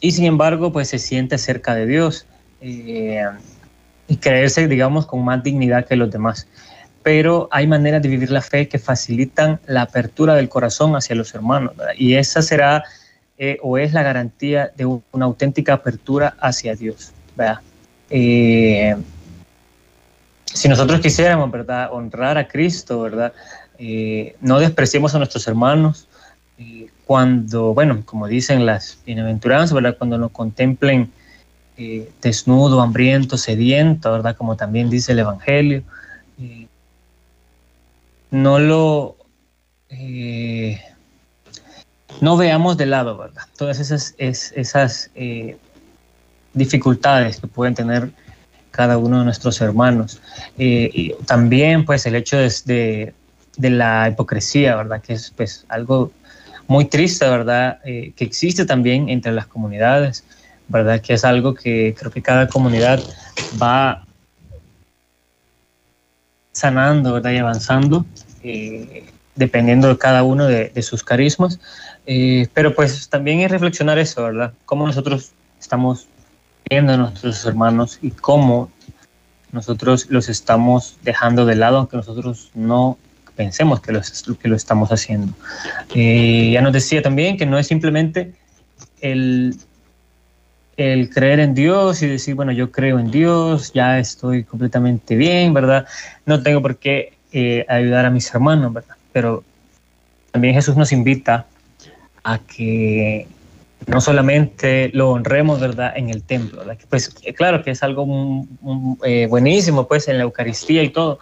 y 0.00 0.12
sin 0.12 0.24
embargo 0.24 0.72
pues 0.72 0.88
se 0.88 0.98
siente 0.98 1.38
cerca 1.38 1.74
de 1.74 1.86
Dios 1.86 2.26
eh, 2.60 3.24
y 4.12 4.16
creerse 4.18 4.68
digamos 4.68 5.06
con 5.06 5.24
más 5.24 5.42
dignidad 5.42 5.86
que 5.86 5.96
los 5.96 6.10
demás. 6.10 6.46
Pero 7.02 7.48
hay 7.50 7.66
maneras 7.66 8.02
de 8.02 8.10
vivir 8.10 8.30
la 8.30 8.42
fe 8.42 8.68
que 8.68 8.78
facilitan 8.78 9.58
la 9.66 9.82
apertura 9.82 10.34
del 10.34 10.50
corazón 10.50 10.94
hacia 10.94 11.16
los 11.16 11.34
hermanos 11.34 11.74
¿verdad? 11.74 11.94
y 11.96 12.14
esa 12.14 12.42
será 12.42 12.84
eh, 13.38 13.58
o 13.62 13.78
es 13.78 13.94
la 13.94 14.02
garantía 14.02 14.70
de 14.76 14.84
una 14.84 15.24
auténtica 15.24 15.72
apertura 15.72 16.36
hacia 16.38 16.74
Dios. 16.74 17.12
Eh, 18.10 18.94
si 20.44 20.68
nosotros 20.68 21.00
quisiéramos 21.00 21.50
¿verdad? 21.50 21.88
honrar 21.90 22.36
a 22.36 22.46
Cristo, 22.46 23.00
¿verdad? 23.00 23.32
Eh, 23.78 24.36
no 24.42 24.60
despreciemos 24.60 25.14
a 25.14 25.18
nuestros 25.18 25.48
hermanos 25.48 26.06
cuando, 27.06 27.72
bueno, 27.74 28.02
como 28.04 28.28
dicen 28.28 28.66
las 28.66 28.98
bienaventuranzas, 29.04 29.74
¿verdad? 29.74 29.96
cuando 29.96 30.18
nos 30.18 30.30
contemplen 30.30 31.10
desnudo, 32.20 32.80
hambriento, 32.80 33.36
sediento, 33.36 34.12
¿verdad? 34.12 34.36
como 34.36 34.56
también 34.56 34.90
dice 34.90 35.12
el 35.12 35.20
Evangelio. 35.20 35.82
no 38.30 38.58
lo 38.58 39.16
no 42.22 42.36
veamos 42.36 42.76
de 42.76 42.86
lado, 42.86 43.18
¿verdad? 43.18 43.42
Todas 43.56 43.80
esas, 43.80 44.14
esas 44.16 45.10
eh, 45.16 45.56
dificultades 46.54 47.40
que 47.40 47.48
pueden 47.48 47.74
tener 47.74 48.10
cada 48.70 48.96
uno 48.96 49.18
de 49.18 49.24
nuestros 49.24 49.60
hermanos. 49.60 50.20
Eh, 50.56 50.88
y 50.92 51.14
también, 51.26 51.84
pues, 51.84 52.06
el 52.06 52.14
hecho 52.14 52.36
de, 52.36 53.12
la 53.58 54.08
hipocresía, 54.08 54.76
¿verdad? 54.76 55.02
Que 55.02 55.14
es, 55.14 55.32
pues, 55.36 55.66
algo 55.68 56.12
muy 56.68 56.84
triste, 56.84 57.28
¿verdad? 57.28 57.80
Eh, 57.84 58.12
que 58.14 58.24
existe 58.24 58.64
también 58.66 59.08
entre 59.08 59.32
las 59.32 59.48
comunidades, 59.48 60.24
¿verdad? 60.72 61.00
Que 61.00 61.14
es 61.14 61.24
algo 61.24 61.54
que 61.54 61.94
creo 61.96 62.10
que 62.10 62.22
cada 62.22 62.48
comunidad 62.48 63.00
va 63.62 64.04
sanando, 66.52 67.12
¿verdad? 67.12 67.32
Y 67.32 67.38
avanzando, 67.38 68.04
dependiendo 69.36 69.88
de 69.88 69.98
cada 69.98 70.22
uno 70.22 70.46
de, 70.46 70.82
sus 70.82 71.04
carismas. 71.04 71.60
Eh, 72.06 72.48
pero 72.54 72.74
pues 72.74 73.08
también 73.08 73.40
es 73.40 73.50
reflexionar 73.50 73.98
eso, 73.98 74.24
¿verdad? 74.24 74.52
Cómo 74.64 74.86
nosotros 74.86 75.32
estamos 75.60 76.08
viendo 76.68 76.94
a 76.94 76.96
nuestros 76.96 77.44
hermanos 77.44 77.98
y 78.02 78.10
cómo 78.10 78.70
nosotros 79.52 80.06
los 80.08 80.28
estamos 80.28 80.96
dejando 81.02 81.44
de 81.44 81.54
lado, 81.56 81.78
aunque 81.78 81.96
nosotros 81.96 82.50
no 82.54 82.98
pensemos 83.36 83.80
que 83.80 83.92
lo, 83.92 84.00
que 84.40 84.48
lo 84.48 84.56
estamos 84.56 84.90
haciendo. 84.90 85.32
Eh, 85.94 86.50
ya 86.52 86.62
nos 86.62 86.72
decía 86.72 87.02
también 87.02 87.36
que 87.36 87.46
no 87.46 87.58
es 87.58 87.66
simplemente 87.66 88.34
el 89.00 89.56
el 90.76 91.10
creer 91.10 91.40
en 91.40 91.54
Dios 91.54 92.02
y 92.02 92.06
decir, 92.06 92.34
bueno, 92.34 92.52
yo 92.52 92.70
creo 92.70 92.98
en 92.98 93.10
Dios, 93.10 93.72
ya 93.72 93.98
estoy 93.98 94.44
completamente 94.44 95.16
bien, 95.16 95.52
¿verdad? 95.52 95.86
No 96.26 96.42
tengo 96.42 96.62
por 96.62 96.76
qué 96.76 97.12
eh, 97.32 97.64
ayudar 97.68 98.06
a 98.06 98.10
mis 98.10 98.32
hermanos, 98.34 98.72
¿verdad? 98.72 98.96
Pero 99.12 99.44
también 100.30 100.54
Jesús 100.54 100.76
nos 100.76 100.92
invita 100.92 101.46
a 102.24 102.38
que 102.38 103.26
no 103.86 104.00
solamente 104.00 104.90
lo 104.94 105.10
honremos, 105.10 105.60
¿verdad?, 105.60 105.92
en 105.96 106.10
el 106.10 106.22
templo, 106.22 106.58
¿verdad? 106.60 106.78
Pues 106.88 107.08
claro 107.36 107.62
que 107.62 107.72
es 107.72 107.82
algo 107.82 108.46
eh, 109.04 109.26
buenísimo, 109.28 109.86
pues, 109.86 110.08
en 110.08 110.18
la 110.18 110.24
Eucaristía 110.24 110.82
y 110.82 110.90
todo, 110.90 111.18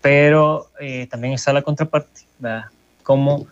pero 0.00 0.68
eh, 0.80 1.06
también 1.10 1.34
está 1.34 1.52
la 1.52 1.62
contraparte, 1.62 2.22
¿verdad? 2.38 2.66
Como 3.02 3.46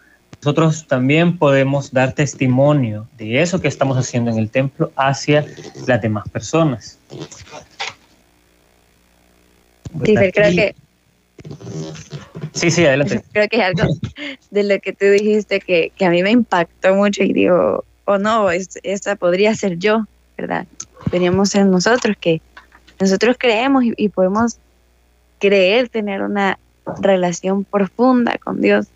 nosotros 0.45 0.87
también 0.89 1.39
podemos 1.39 1.93
dar 1.93 2.13
testimonio 2.15 3.07
de 3.17 3.43
eso 3.43 3.61
que 3.61 3.69
estamos 3.69 3.97
haciendo 3.97 4.31
en 4.31 4.39
el 4.39 4.51
templo 4.51 4.91
hacia 4.97 5.47
las 5.87 6.03
demás 6.03 6.29
personas. 6.29 6.99
Sí, 10.05 10.15
creo 10.15 10.33
que... 10.33 10.75
Sí, 12.55 12.71
sí, 12.71 12.85
adelante. 12.85 13.23
Creo 13.33 13.49
que 13.49 13.57
es 13.57 13.63
algo 13.63 13.95
de 14.51 14.63
lo 14.63 14.79
que 14.81 14.93
tú 14.93 15.07
dijiste 15.07 15.61
que, 15.61 15.93
que 15.97 16.05
a 16.05 16.11
mí 16.11 16.23
me 16.23 16.31
impactó 16.31 16.95
mucho 16.95 17.23
y 17.23 17.33
digo, 17.33 17.85
o 18.05 18.19
no, 18.19 18.51
esta 18.51 19.17
podría 19.17 19.55
ser 19.55 19.79
yo, 19.79 20.07
¿verdad? 20.37 20.67
Teníamos 21.11 21.51
ser 21.51 21.67
nosotros 21.67 22.17
que 22.21 22.41
nosotros 23.01 23.37
creemos 23.39 23.85
y, 23.85 24.09
podemos 24.09 24.59
creer 25.39 25.89
tener 25.89 26.23
una 26.23 26.59
relación 27.01 27.65
profunda 27.65 28.39
con 28.39 28.61
Dios, 28.61 28.87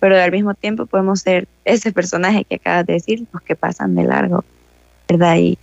pero 0.00 0.20
al 0.20 0.32
mismo 0.32 0.54
tiempo 0.54 0.86
podemos 0.86 1.20
ser 1.20 1.46
ese 1.64 1.92
personaje 1.92 2.44
que 2.44 2.56
acabas 2.56 2.86
de 2.86 2.94
decir, 2.94 3.26
los 3.32 3.42
que 3.42 3.54
pasan 3.54 3.94
de 3.94 4.04
largo, 4.04 4.44
¿verdad? 5.08 5.36
Y, 5.36 5.58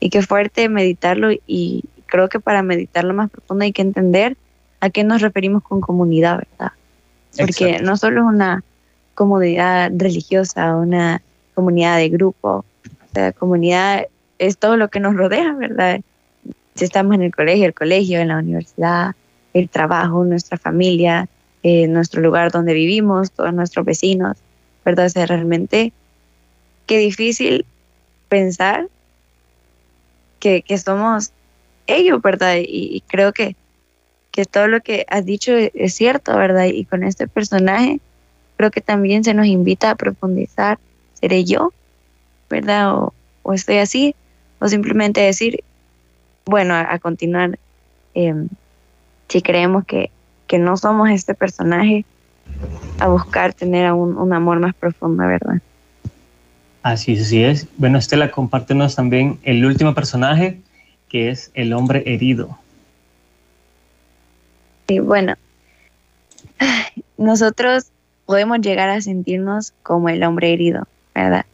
y 0.00 0.10
qué 0.10 0.20
fuerte 0.20 0.68
meditarlo 0.68 1.30
y 1.46 1.84
creo 2.06 2.28
que 2.28 2.40
para 2.40 2.62
meditarlo 2.62 3.14
más 3.14 3.30
profundo 3.30 3.64
hay 3.64 3.72
que 3.72 3.80
entender 3.80 4.36
a 4.80 4.90
qué 4.90 5.04
nos 5.04 5.22
referimos 5.22 5.62
con 5.62 5.80
comunidad, 5.80 6.42
¿verdad? 6.50 6.72
Porque 7.38 7.80
no 7.80 7.96
solo 7.96 8.20
es 8.20 8.26
una 8.26 8.62
comunidad 9.14 9.90
religiosa, 9.96 10.76
una 10.76 11.22
comunidad 11.54 11.96
de 11.96 12.08
grupo. 12.10 12.66
La 13.14 13.32
comunidad 13.32 14.06
es 14.38 14.58
todo 14.58 14.76
lo 14.76 14.88
que 14.88 15.00
nos 15.00 15.14
rodea, 15.14 15.54
¿verdad? 15.54 16.00
Si 16.74 16.84
estamos 16.84 17.14
en 17.14 17.22
el 17.22 17.34
colegio, 17.34 17.64
el 17.64 17.74
colegio, 17.74 18.20
en 18.20 18.28
la 18.28 18.38
universidad, 18.38 19.14
el 19.54 19.68
trabajo, 19.68 20.24
nuestra 20.24 20.58
familia, 20.58 21.28
eh, 21.62 21.86
nuestro 21.86 22.20
lugar 22.20 22.50
donde 22.50 22.74
vivimos, 22.74 23.30
todos 23.32 23.52
nuestros 23.52 23.84
vecinos, 23.84 24.36
¿verdad? 24.84 25.06
O 25.06 25.10
sea, 25.10 25.26
realmente 25.26 25.92
qué 26.86 26.98
difícil 26.98 27.66
pensar 28.28 28.88
que, 30.40 30.64
somos 30.78 31.32
ellos, 31.86 32.20
¿verdad? 32.20 32.56
Y, 32.58 33.02
creo 33.06 33.32
que, 33.32 33.54
que 34.32 34.44
todo 34.44 34.66
lo 34.66 34.80
que 34.80 35.06
has 35.08 35.24
dicho 35.24 35.52
es 35.52 35.94
cierto, 35.94 36.36
¿verdad? 36.36 36.64
Y 36.66 36.84
con 36.84 37.04
este 37.04 37.28
personaje 37.28 38.00
creo 38.56 38.70
que 38.70 38.80
también 38.80 39.22
se 39.22 39.34
nos 39.34 39.46
invita 39.46 39.90
a 39.90 39.94
profundizar 39.94 40.78
seré 41.22 41.44
yo, 41.44 41.72
¿verdad? 42.50 42.94
O, 43.42 43.52
estoy 43.52 43.78
así, 43.78 44.14
o 44.58 44.68
simplemente 44.68 45.20
decir, 45.20 45.62
bueno, 46.44 46.74
a, 46.74 46.98
continuar, 46.98 47.58
em, 48.14 48.48
si 49.28 49.40
creemos 49.40 49.84
que, 49.84 50.10
no 50.58 50.76
somos 50.76 51.10
este 51.10 51.34
personaje, 51.34 52.04
a 53.00 53.08
buscar 53.08 53.52
tener 53.52 53.92
un, 53.92 54.16
un 54.16 54.32
amor 54.32 54.60
más 54.60 54.74
profundo, 54.74 55.26
¿verdad? 55.26 55.60
Así, 56.82 57.18
así 57.18 57.42
es. 57.42 57.68
Bueno, 57.76 57.98
Estela, 57.98 58.30
compártenos 58.30 58.96
también 58.96 59.38
el 59.42 59.64
último 59.64 59.94
personaje, 59.94 60.60
que 61.08 61.30
es 61.30 61.50
el 61.54 61.72
hombre 61.72 62.02
herido. 62.06 62.58
Sí, 64.88 64.98
bueno, 64.98 65.34
nosotros 67.16 67.86
podemos 68.26 68.60
llegar 68.60 68.88
a 68.88 69.00
sentirnos 69.00 69.72
como 69.82 70.08
el 70.08 70.22
hombre 70.24 70.52
herido, 70.52 70.86
¿verdad? 71.14 71.46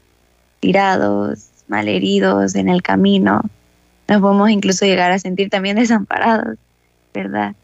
Tirados, 0.60 1.50
malheridos 1.68 2.54
en 2.54 2.68
el 2.68 2.82
camino. 2.82 3.42
Nos 4.08 4.20
podemos 4.20 4.50
incluso 4.50 4.86
llegar 4.86 5.12
a 5.12 5.18
sentir 5.18 5.50
también 5.50 5.76
desamparados, 5.80 6.56
¿verdad? 7.12 7.54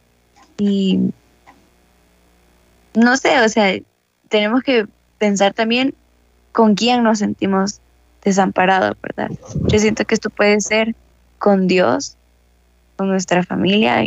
Y 0.58 1.12
no 2.94 3.16
sé, 3.16 3.40
o 3.40 3.48
sea, 3.48 3.78
tenemos 4.28 4.62
que 4.62 4.86
pensar 5.18 5.54
también 5.54 5.94
con 6.52 6.74
quién 6.74 7.02
nos 7.02 7.18
sentimos 7.18 7.80
desamparados, 8.22 8.96
¿verdad? 9.02 9.30
Yo 9.68 9.78
siento 9.78 10.04
que 10.04 10.14
esto 10.14 10.30
puede 10.30 10.60
ser 10.60 10.94
con 11.38 11.66
Dios, 11.66 12.16
con 12.96 13.08
nuestra 13.08 13.42
familia, 13.42 14.06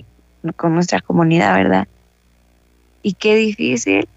con 0.55 0.73
nuestra 0.73 1.01
comunidad, 1.01 1.55
¿verdad? 1.55 1.87
Y 3.03 3.13
qué 3.13 3.35
difícil 3.35 4.07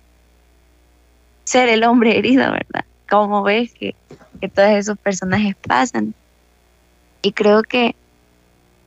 ser 1.44 1.68
el 1.68 1.84
hombre 1.84 2.16
herido, 2.16 2.50
¿verdad? 2.50 2.84
cómo 3.10 3.42
ves 3.42 3.74
que, 3.74 3.94
todos 4.54 4.70
esos 4.70 4.96
personajes 4.96 5.54
pasan. 5.56 6.14
Y 7.20 7.32
creo 7.32 7.62
que 7.62 7.94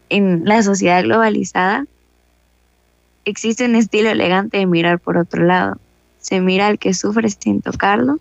en 0.09 0.45
la 0.45 0.63
sociedad 0.63 1.03
globalizada 1.03 1.85
existe 3.25 3.65
un 3.65 3.75
estilo 3.75 4.09
elegante 4.09 4.57
de 4.57 4.65
mirar 4.65 4.99
por 4.99 5.17
otro 5.17 5.43
lado. 5.43 5.77
Se 6.19 6.39
mira 6.39 6.67
al 6.67 6.79
que 6.79 6.93
sufre 6.93 7.29
sin 7.29 7.61
tocarlo, 7.61 8.19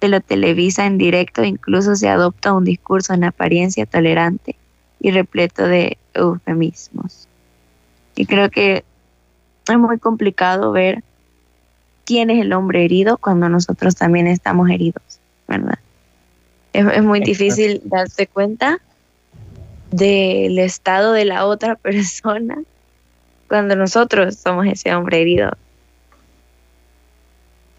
se 0.00 0.08
lo 0.08 0.20
televisa 0.20 0.86
en 0.86 0.98
directo, 0.98 1.44
incluso 1.44 1.96
se 1.96 2.08
adopta 2.08 2.52
un 2.52 2.64
discurso 2.64 3.14
en 3.14 3.24
apariencia 3.24 3.86
tolerante 3.86 4.56
y 5.00 5.10
repleto 5.10 5.66
de 5.66 5.98
eufemismos. 6.12 7.28
Y 8.14 8.26
creo 8.26 8.50
que 8.50 8.84
es 9.66 9.78
muy 9.78 9.98
complicado 9.98 10.72
ver 10.72 11.02
quién 12.04 12.30
es 12.30 12.40
el 12.40 12.52
hombre 12.52 12.84
herido 12.84 13.16
cuando 13.16 13.48
nosotros 13.48 13.96
también 13.96 14.26
estamos 14.26 14.70
heridos, 14.70 15.20
¿verdad? 15.48 15.78
Es, 16.72 17.02
muy 17.02 17.20
difícil 17.20 17.80
darse 17.84 18.26
cuenta 18.26 18.80
del 19.90 20.58
estado 20.58 21.12
de 21.12 21.24
la 21.24 21.46
otra 21.46 21.76
persona 21.76 22.58
cuando 23.48 23.76
nosotros 23.76 24.36
somos 24.36 24.66
ese 24.66 24.94
hombre 24.94 25.20
herido. 25.20 25.50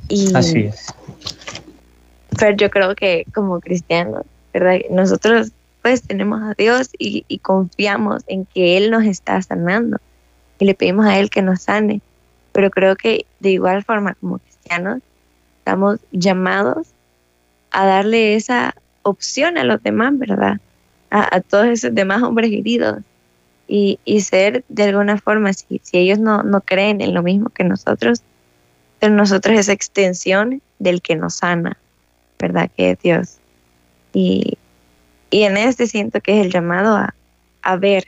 Y, 0.08 0.36
Así 0.36 0.66
es. 0.66 0.94
Pero 2.38 2.56
yo 2.56 2.70
creo 2.70 2.96
que 2.96 3.26
como 3.34 3.60
cristianos, 3.60 4.24
¿verdad? 4.54 4.80
Nosotros 4.92 5.52
pues 5.82 6.02
tenemos 6.02 6.42
a 6.42 6.54
Dios 6.58 6.90
y, 6.98 7.26
y 7.28 7.40
confiamos 7.40 8.24
en 8.28 8.46
que 8.46 8.78
Él 8.78 8.90
nos 8.90 9.06
está 9.06 9.42
sanando 9.42 9.98
y 10.60 10.66
le 10.66 10.74
pedimos 10.74 11.06
a 11.06 11.20
Él 11.20 11.30
que 11.30 11.42
nos 11.42 11.62
sane 11.62 12.02
pero 12.56 12.70
creo 12.70 12.96
que 12.96 13.26
de 13.42 13.52
igual 13.52 13.84
forma 13.84 14.14
como 14.14 14.38
cristianos 14.38 15.02
estamos 15.60 16.00
llamados 16.14 16.88
a 17.70 17.86
darle 17.86 18.36
esa 18.36 18.74
opción 19.04 19.58
a 19.58 19.66
los 19.66 19.84
demás, 19.84 20.18
¿verdad? 20.18 20.62
A, 21.12 21.42
todos 21.42 21.66
esos 21.68 21.94
demás 21.94 22.24
hombres 22.24 22.54
heridos 22.54 23.00
y, 23.68 24.00
ser 24.22 24.64
de 24.70 24.84
alguna 24.84 25.18
forma, 25.18 25.54
si, 25.54 25.82
si 25.84 25.98
ellos 25.98 26.20
no, 26.20 26.44
no 26.44 26.62
creen 26.62 27.02
en 27.02 27.14
lo 27.14 27.24
mismo 27.24 27.50
que 27.50 27.64
nosotros, 27.64 28.22
ser 29.00 29.12
nosotros 29.12 29.58
esa 29.58 29.74
extensión 29.74 30.62
del 30.80 31.02
que 31.02 31.16
nos 31.16 31.36
sana, 31.36 31.78
¿verdad? 32.40 32.70
Que 32.76 32.92
es 32.92 33.00
Dios. 33.00 33.38
Y, 34.14 34.58
y 35.30 35.44
en 35.44 35.58
este 35.58 35.88
siento 35.88 36.22
que 36.22 36.40
es 36.40 36.46
el 36.46 36.52
llamado 36.52 36.96
a, 36.96 37.16
a 37.62 37.76
ver, 37.76 38.06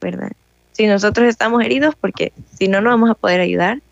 ¿verdad? 0.00 0.32
si 0.78 0.86
nosotros 0.86 1.26
estamos 1.26 1.64
heridos, 1.64 1.96
porque 2.00 2.32
si 2.56 2.68
no, 2.68 2.80
no 2.80 2.90
vamos 2.90 3.10
a 3.10 3.14
poder 3.14 3.40
ayudar 3.40 3.82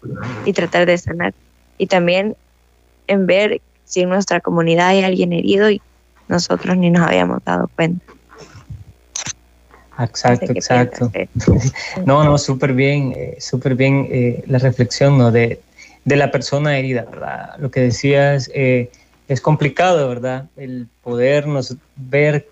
y 0.45 0.53
tratar 0.53 0.87
de 0.87 0.97
sanar. 0.97 1.35
Y 1.79 1.89
también 1.89 2.37
en 3.09 3.27
ver 3.27 3.61
si 3.85 4.03
en 4.03 4.09
nuestra 4.09 4.41
comunidad 4.41 4.91
hay 4.91 5.03
alguien 5.03 5.33
herido 5.33 5.69
y 5.69 5.83
nosotros 6.29 6.77
ni 6.77 6.91
nos 6.91 7.05
habíamos 7.05 7.45
dado 7.45 7.69
cuenta. 7.75 8.05
Exacto, 9.99 10.53
exacto. 10.53 11.11
no, 12.05 12.25
no, 12.25 12.39
súper 12.39 12.73
bien, 12.73 13.13
eh, 13.17 13.37
súper 13.41 13.75
bien 13.75 14.09
eh, 14.11 14.45
la 14.47 14.59
reflexión 14.59 15.17
¿no? 15.17 15.31
de, 15.31 15.61
de, 16.05 16.17
la 16.17 16.31
persona 16.31 16.79
herida, 16.79 17.07
¿verdad? 17.11 17.57
Lo 17.59 17.71
que 17.71 17.81
decías 17.81 18.51
eh, 18.55 18.91
es 19.29 19.41
complicado, 19.41 20.09
¿verdad? 20.09 20.47
El 20.57 20.89
podernos 21.03 21.77
ver 21.97 22.49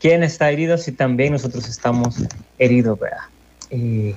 quién 0.00 0.22
está 0.22 0.50
herido 0.50 0.78
si 0.78 0.92
también 0.92 1.32
nosotros 1.32 1.68
estamos 1.68 2.16
heridos, 2.58 2.98
¿verdad? 2.98 3.24
Y 3.70 4.14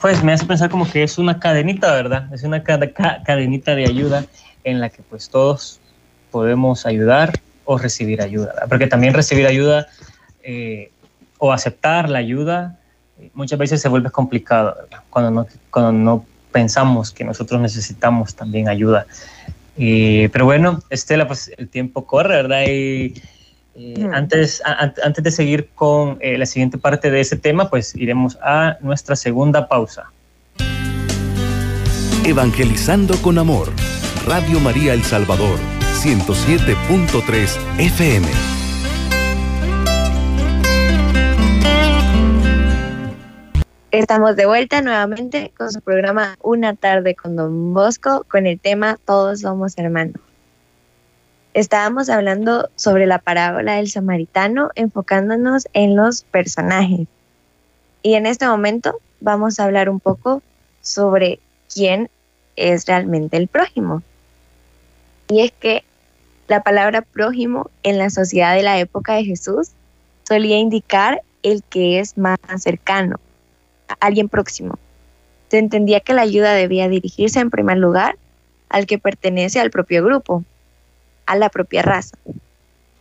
pues 0.00 0.22
me 0.22 0.32
hace 0.32 0.46
pensar 0.46 0.70
como 0.70 0.90
que 0.90 1.02
es 1.02 1.18
una 1.18 1.40
cadenita, 1.40 1.92
¿verdad? 1.92 2.32
Es 2.32 2.42
una 2.42 2.62
cadenita 2.62 3.74
de 3.74 3.84
ayuda 3.84 4.24
en 4.64 4.80
la 4.80 4.88
que 4.88 5.02
pues 5.02 5.28
todos 5.28 5.80
podemos 6.30 6.86
ayudar 6.86 7.40
o 7.64 7.78
recibir 7.78 8.22
ayuda, 8.22 8.52
¿verdad? 8.54 8.68
porque 8.68 8.86
también 8.86 9.14
recibir 9.14 9.46
ayuda 9.46 9.88
eh, 10.42 10.90
o 11.40 11.52
aceptar 11.52 12.08
la 12.08 12.20
ayuda 12.20 12.78
eh, 13.18 13.30
muchas 13.34 13.58
veces 13.58 13.82
se 13.82 13.88
vuelve 13.88 14.10
complicado, 14.10 14.76
¿verdad? 14.80 15.02
Cuando 15.10 15.30
no, 15.32 15.46
cuando 15.70 15.92
no 15.92 16.24
pensamos 16.52 17.10
que 17.10 17.24
nosotros 17.24 17.60
necesitamos 17.60 18.36
también 18.36 18.68
ayuda. 18.68 19.06
pero 19.76 20.44
bueno, 20.44 20.80
Estela, 20.90 21.26
pues 21.26 21.50
el 21.58 21.68
tiempo 21.68 22.06
corre, 22.06 22.36
¿verdad? 22.36 22.64
Y 22.68 23.14
Eh, 23.74 24.08
antes, 24.12 24.62
antes 24.64 25.24
de 25.24 25.30
seguir 25.30 25.70
con 25.74 26.18
eh, 26.20 26.36
la 26.36 26.44
siguiente 26.44 26.76
parte 26.76 27.10
de 27.10 27.20
ese 27.20 27.36
tema, 27.36 27.70
pues 27.70 27.94
iremos 27.94 28.36
a 28.42 28.76
nuestra 28.80 29.16
segunda 29.16 29.68
pausa. 29.68 30.10
Evangelizando 32.24 33.16
con 33.22 33.38
Amor, 33.38 33.68
Radio 34.26 34.60
María 34.60 34.92
El 34.92 35.02
Salvador, 35.02 35.58
107.3 36.02 37.56
FM. 37.78 38.59
Estamos 43.92 44.36
de 44.36 44.46
vuelta 44.46 44.82
nuevamente 44.82 45.52
con 45.58 45.72
su 45.72 45.80
programa 45.80 46.36
Una 46.42 46.76
tarde 46.76 47.16
con 47.16 47.34
Don 47.34 47.74
Bosco 47.74 48.24
con 48.30 48.46
el 48.46 48.60
tema 48.60 48.96
Todos 49.04 49.40
somos 49.40 49.76
hermanos. 49.78 50.22
Estábamos 51.54 52.08
hablando 52.08 52.68
sobre 52.76 53.08
la 53.08 53.18
parábola 53.18 53.74
del 53.74 53.90
samaritano 53.90 54.70
enfocándonos 54.76 55.66
en 55.72 55.96
los 55.96 56.22
personajes. 56.22 57.08
Y 58.04 58.14
en 58.14 58.26
este 58.26 58.46
momento 58.46 59.00
vamos 59.20 59.58
a 59.58 59.64
hablar 59.64 59.88
un 59.88 59.98
poco 59.98 60.40
sobre 60.82 61.40
quién 61.74 62.10
es 62.54 62.86
realmente 62.86 63.38
el 63.38 63.48
prójimo. 63.48 64.04
Y 65.26 65.40
es 65.40 65.50
que 65.50 65.82
la 66.46 66.62
palabra 66.62 67.02
prójimo 67.02 67.72
en 67.82 67.98
la 67.98 68.08
sociedad 68.08 68.54
de 68.54 68.62
la 68.62 68.78
época 68.78 69.14
de 69.14 69.24
Jesús 69.24 69.70
solía 70.22 70.58
indicar 70.58 71.22
el 71.42 71.64
que 71.64 71.98
es 71.98 72.16
más 72.16 72.38
cercano, 72.58 73.18
alguien 74.00 74.28
próximo. 74.28 74.78
Se 75.48 75.58
entendía 75.58 76.00
que 76.00 76.14
la 76.14 76.22
ayuda 76.22 76.54
debía 76.54 76.88
dirigirse 76.88 77.40
en 77.40 77.50
primer 77.50 77.78
lugar 77.78 78.16
al 78.68 78.86
que 78.86 78.98
pertenece 78.98 79.58
al 79.58 79.70
propio 79.70 80.04
grupo, 80.04 80.44
a 81.26 81.36
la 81.36 81.48
propia 81.48 81.82
raza. 81.82 82.16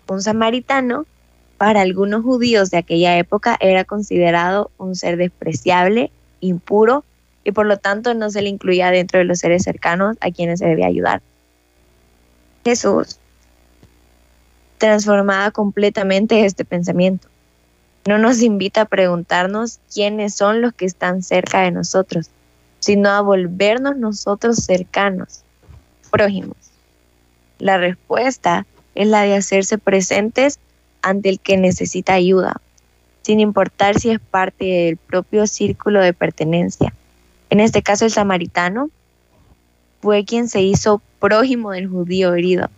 Un 0.07 0.21
samaritano, 0.21 1.05
para 1.57 1.81
algunos 1.81 2.23
judíos 2.23 2.71
de 2.71 2.77
aquella 2.77 3.17
época, 3.17 3.55
era 3.59 3.83
considerado 3.83 4.71
un 4.77 4.95
ser 4.95 5.17
despreciable, 5.17 6.11
impuro, 6.39 7.03
y 7.43 7.51
por 7.51 7.67
lo 7.67 7.77
tanto 7.77 8.13
no 8.13 8.29
se 8.29 8.41
le 8.41 8.49
incluía 8.49 8.91
dentro 8.91 9.19
de 9.19 9.25
los 9.25 9.39
seres 9.39 9.63
cercanos 9.63 10.17
a 10.21 10.31
quienes 10.31 10.59
se 10.59 10.65
debía 10.65 10.87
ayudar. 10.87 11.21
Jesús 12.63 13.19
transformaba 14.77 15.51
completamente 15.51 16.45
este 16.45 16.65
pensamiento 16.65 17.27
no 18.05 18.17
nos 18.17 18.41
invita 18.41 18.81
a 18.81 18.85
preguntarnos 18.85 19.79
quiénes 19.93 20.35
son 20.35 20.61
los 20.61 20.73
que 20.73 20.85
están 20.85 21.21
cerca 21.21 21.61
de 21.61 21.71
nosotros, 21.71 22.29
sino 22.79 23.09
a 23.09 23.21
volvernos 23.21 23.97
nosotros 23.97 24.57
cercanos, 24.57 25.43
prójimos. 26.09 26.57
La 27.59 27.77
respuesta 27.77 28.65
es 28.95 29.07
la 29.07 29.23
de 29.23 29.35
hacerse 29.35 29.77
presentes 29.77 30.59
ante 31.01 31.29
el 31.29 31.39
que 31.39 31.57
necesita 31.57 32.13
ayuda, 32.13 32.61
sin 33.21 33.39
importar 33.39 33.99
si 33.99 34.11
es 34.11 34.19
parte 34.19 34.65
del 34.65 34.97
propio 34.97 35.45
círculo 35.45 36.01
de 36.01 36.13
pertenencia. 36.13 36.93
En 37.49 37.59
este 37.59 37.81
caso 37.81 38.05
el 38.05 38.11
samaritano 38.11 38.89
fue 40.01 40.23
quien 40.23 40.47
se 40.47 40.61
hizo 40.61 41.01
prójimo 41.19 41.71
del 41.71 41.87
judío 41.87 42.33
herido 42.33 42.69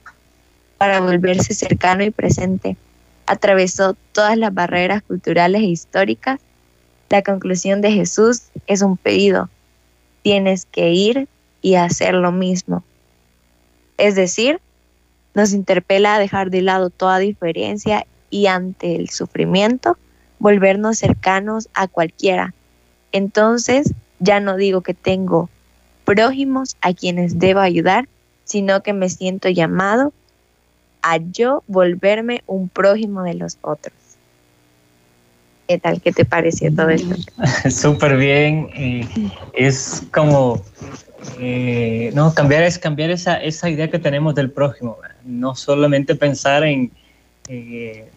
para 0.78 1.00
volverse 1.00 1.54
cercano 1.54 2.04
y 2.04 2.10
presente 2.10 2.76
atravesó 3.26 3.96
todas 4.12 4.38
las 4.38 4.54
barreras 4.54 5.02
culturales 5.04 5.62
e 5.62 5.66
históricas, 5.66 6.40
la 7.10 7.22
conclusión 7.24 7.82
de 7.82 7.92
Jesús 7.92 8.44
es 8.68 8.82
un 8.82 8.98
pedido. 8.98 9.50
Tienes 10.24 10.66
que 10.66 10.92
ir 10.92 11.28
y 11.62 11.76
hacer 11.76 12.14
lo 12.14 12.32
mismo. 12.32 12.84
Es 13.98 14.16
decir, 14.16 14.60
nos 15.34 15.54
interpela 15.54 16.16
a 16.16 16.20
dejar 16.20 16.50
de 16.50 16.62
lado 16.62 16.90
toda 16.90 17.20
diferencia 17.20 18.06
y 18.30 18.48
ante 18.48 18.96
el 18.96 19.10
sufrimiento 19.10 19.98
volvernos 20.40 20.98
cercanos 20.98 21.70
a 21.74 21.88
cualquiera. 21.88 22.54
Entonces, 23.12 23.94
ya 24.20 24.40
no 24.40 24.56
digo 24.56 24.82
que 24.82 24.94
tengo 24.94 25.50
prójimos 26.06 26.78
a 26.82 26.94
quienes 26.94 27.40
debo 27.40 27.60
ayudar, 27.60 28.08
sino 28.44 28.82
que 28.84 28.94
me 28.94 29.10
siento 29.10 29.50
llamado 29.50 30.14
a 31.02 31.18
yo 31.18 31.64
volverme 31.68 32.44
un 32.48 32.70
prójimo 32.70 33.24
de 33.24 33.34
los 33.36 33.58
otros. 33.62 33.94
¿Qué 35.68 35.78
tal? 35.78 36.02
¿Qué 36.02 36.12
te 36.12 36.26
pareció 36.26 36.74
todo 36.74 36.90
esto? 36.90 37.16
Súper 37.70 38.18
bien. 38.18 38.70
es 39.54 40.04
como, 40.12 40.62
eh, 41.40 42.12
no, 42.14 42.34
cambiar, 42.34 42.64
es 42.64 42.78
cambiar 42.78 43.10
esa, 43.10 43.42
esa 43.42 43.70
idea 43.70 43.90
que 43.90 44.00
tenemos 44.00 44.36
del 44.36 44.52
prójimo. 44.52 44.98
No 45.24 45.56
solamente 45.56 46.16
pensar 46.16 46.64
en, 46.64 46.92
eh, 47.48 48.10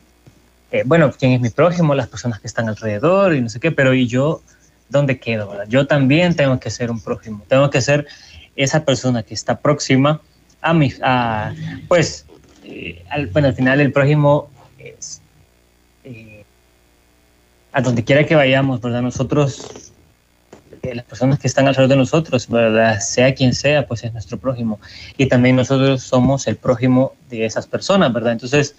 eh, 0.73 0.83
bueno, 0.85 1.13
quién 1.17 1.33
es 1.33 1.41
mi 1.41 1.51
prójimo, 1.51 1.95
las 1.95 2.09
personas 2.09 2.41
que 2.41 2.49
están 2.49 2.69
alrededor 2.69 3.35
y 3.35 3.41
no 3.41 3.49
sé 3.49 3.61
qué, 3.61 3.71
pero 3.71 3.95
¿y 3.95 4.09
yo 4.09 4.43
dónde 4.89 5.21
quedo? 5.21 5.63
Yo 5.69 5.87
también 5.87 6.35
tengo 6.35 6.59
que 6.59 6.71
ser 6.71 6.91
un 6.91 7.01
prójimo. 7.01 7.45
Tengo 7.47 7.71
que 7.71 7.81
ser 7.81 8.07
esa 8.57 8.85
persona 8.85 9.23
que 9.23 9.35
está 9.35 9.61
próxima 9.61 10.21
a 10.61 10.75
mi, 10.75 10.93
a, 11.03 11.55
pues, 11.87 12.27
eh, 12.75 13.05
al, 13.09 13.29
bueno, 13.29 13.49
al 13.49 13.55
final 13.55 13.81
el 13.81 13.93
prójimo 13.93 14.51
es 14.79 15.21
eh, 16.03 16.45
a 17.73 17.81
donde 17.81 18.03
quiera 18.03 18.27
que 18.27 18.35
vayamos, 18.35 18.81
¿verdad? 18.81 19.01
Nosotros, 19.01 19.93
eh, 20.83 20.95
las 20.95 21.05
personas 21.05 21.39
que 21.39 21.47
están 21.47 21.69
alrededor 21.69 21.91
de 21.91 21.97
nosotros, 21.97 22.49
¿verdad? 22.49 22.99
Sea 22.99 23.33
quien 23.33 23.55
sea, 23.55 23.87
pues 23.87 24.03
es 24.03 24.13
nuestro 24.13 24.39
prójimo. 24.39 24.81
Y 25.17 25.27
también 25.27 25.55
nosotros 25.55 26.03
somos 26.03 26.49
el 26.49 26.57
prójimo 26.57 27.15
de 27.31 27.45
esas 27.47 27.69
personas, 27.69 28.13
¿verdad? 28.13 28.33
Entonces, 28.33 28.75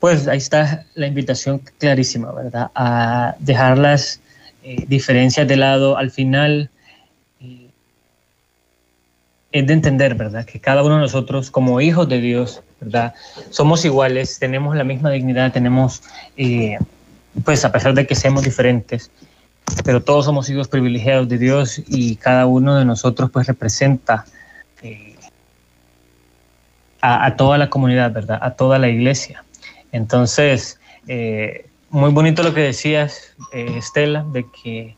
pues 0.00 0.26
ahí 0.26 0.38
está 0.38 0.86
la 0.94 1.06
invitación 1.06 1.60
clarísima, 1.78 2.32
¿verdad? 2.32 2.70
A 2.74 3.36
dejar 3.38 3.76
las 3.78 4.20
diferencias 4.86 5.46
de 5.46 5.56
lado. 5.56 5.96
Al 5.96 6.10
final, 6.10 6.70
es 9.54 9.64
de 9.68 9.72
entender, 9.72 10.16
¿verdad? 10.16 10.44
Que 10.44 10.58
cada 10.58 10.82
uno 10.82 10.96
de 10.96 11.02
nosotros, 11.02 11.48
como 11.48 11.80
hijos 11.80 12.08
de 12.08 12.20
Dios, 12.20 12.60
¿verdad? 12.80 13.14
Somos 13.50 13.84
iguales, 13.84 14.40
tenemos 14.40 14.74
la 14.74 14.82
misma 14.82 15.12
dignidad, 15.12 15.52
tenemos, 15.52 16.02
eh, 16.36 16.76
pues 17.44 17.64
a 17.64 17.70
pesar 17.70 17.94
de 17.94 18.04
que 18.04 18.16
seamos 18.16 18.42
diferentes, 18.42 19.12
pero 19.84 20.02
todos 20.02 20.24
somos 20.24 20.50
hijos 20.50 20.66
privilegiados 20.66 21.28
de 21.28 21.38
Dios 21.38 21.80
y 21.86 22.16
cada 22.16 22.46
uno 22.46 22.74
de 22.74 22.84
nosotros 22.84 23.30
pues 23.30 23.46
representa 23.46 24.24
eh, 24.82 25.14
a, 27.00 27.36
toda 27.36 27.56
la 27.56 27.70
comunidad, 27.70 28.10
¿verdad? 28.10 28.40
A 28.42 28.56
toda 28.56 28.80
la 28.80 28.88
iglesia. 28.88 29.44
Entonces, 29.92 30.80
eh, 31.06 31.66
muy 31.90 32.10
bonito 32.10 32.42
lo 32.42 32.54
que 32.54 32.62
decías, 32.62 33.36
Estela, 33.52 34.26
de 34.32 34.46
que 34.50 34.96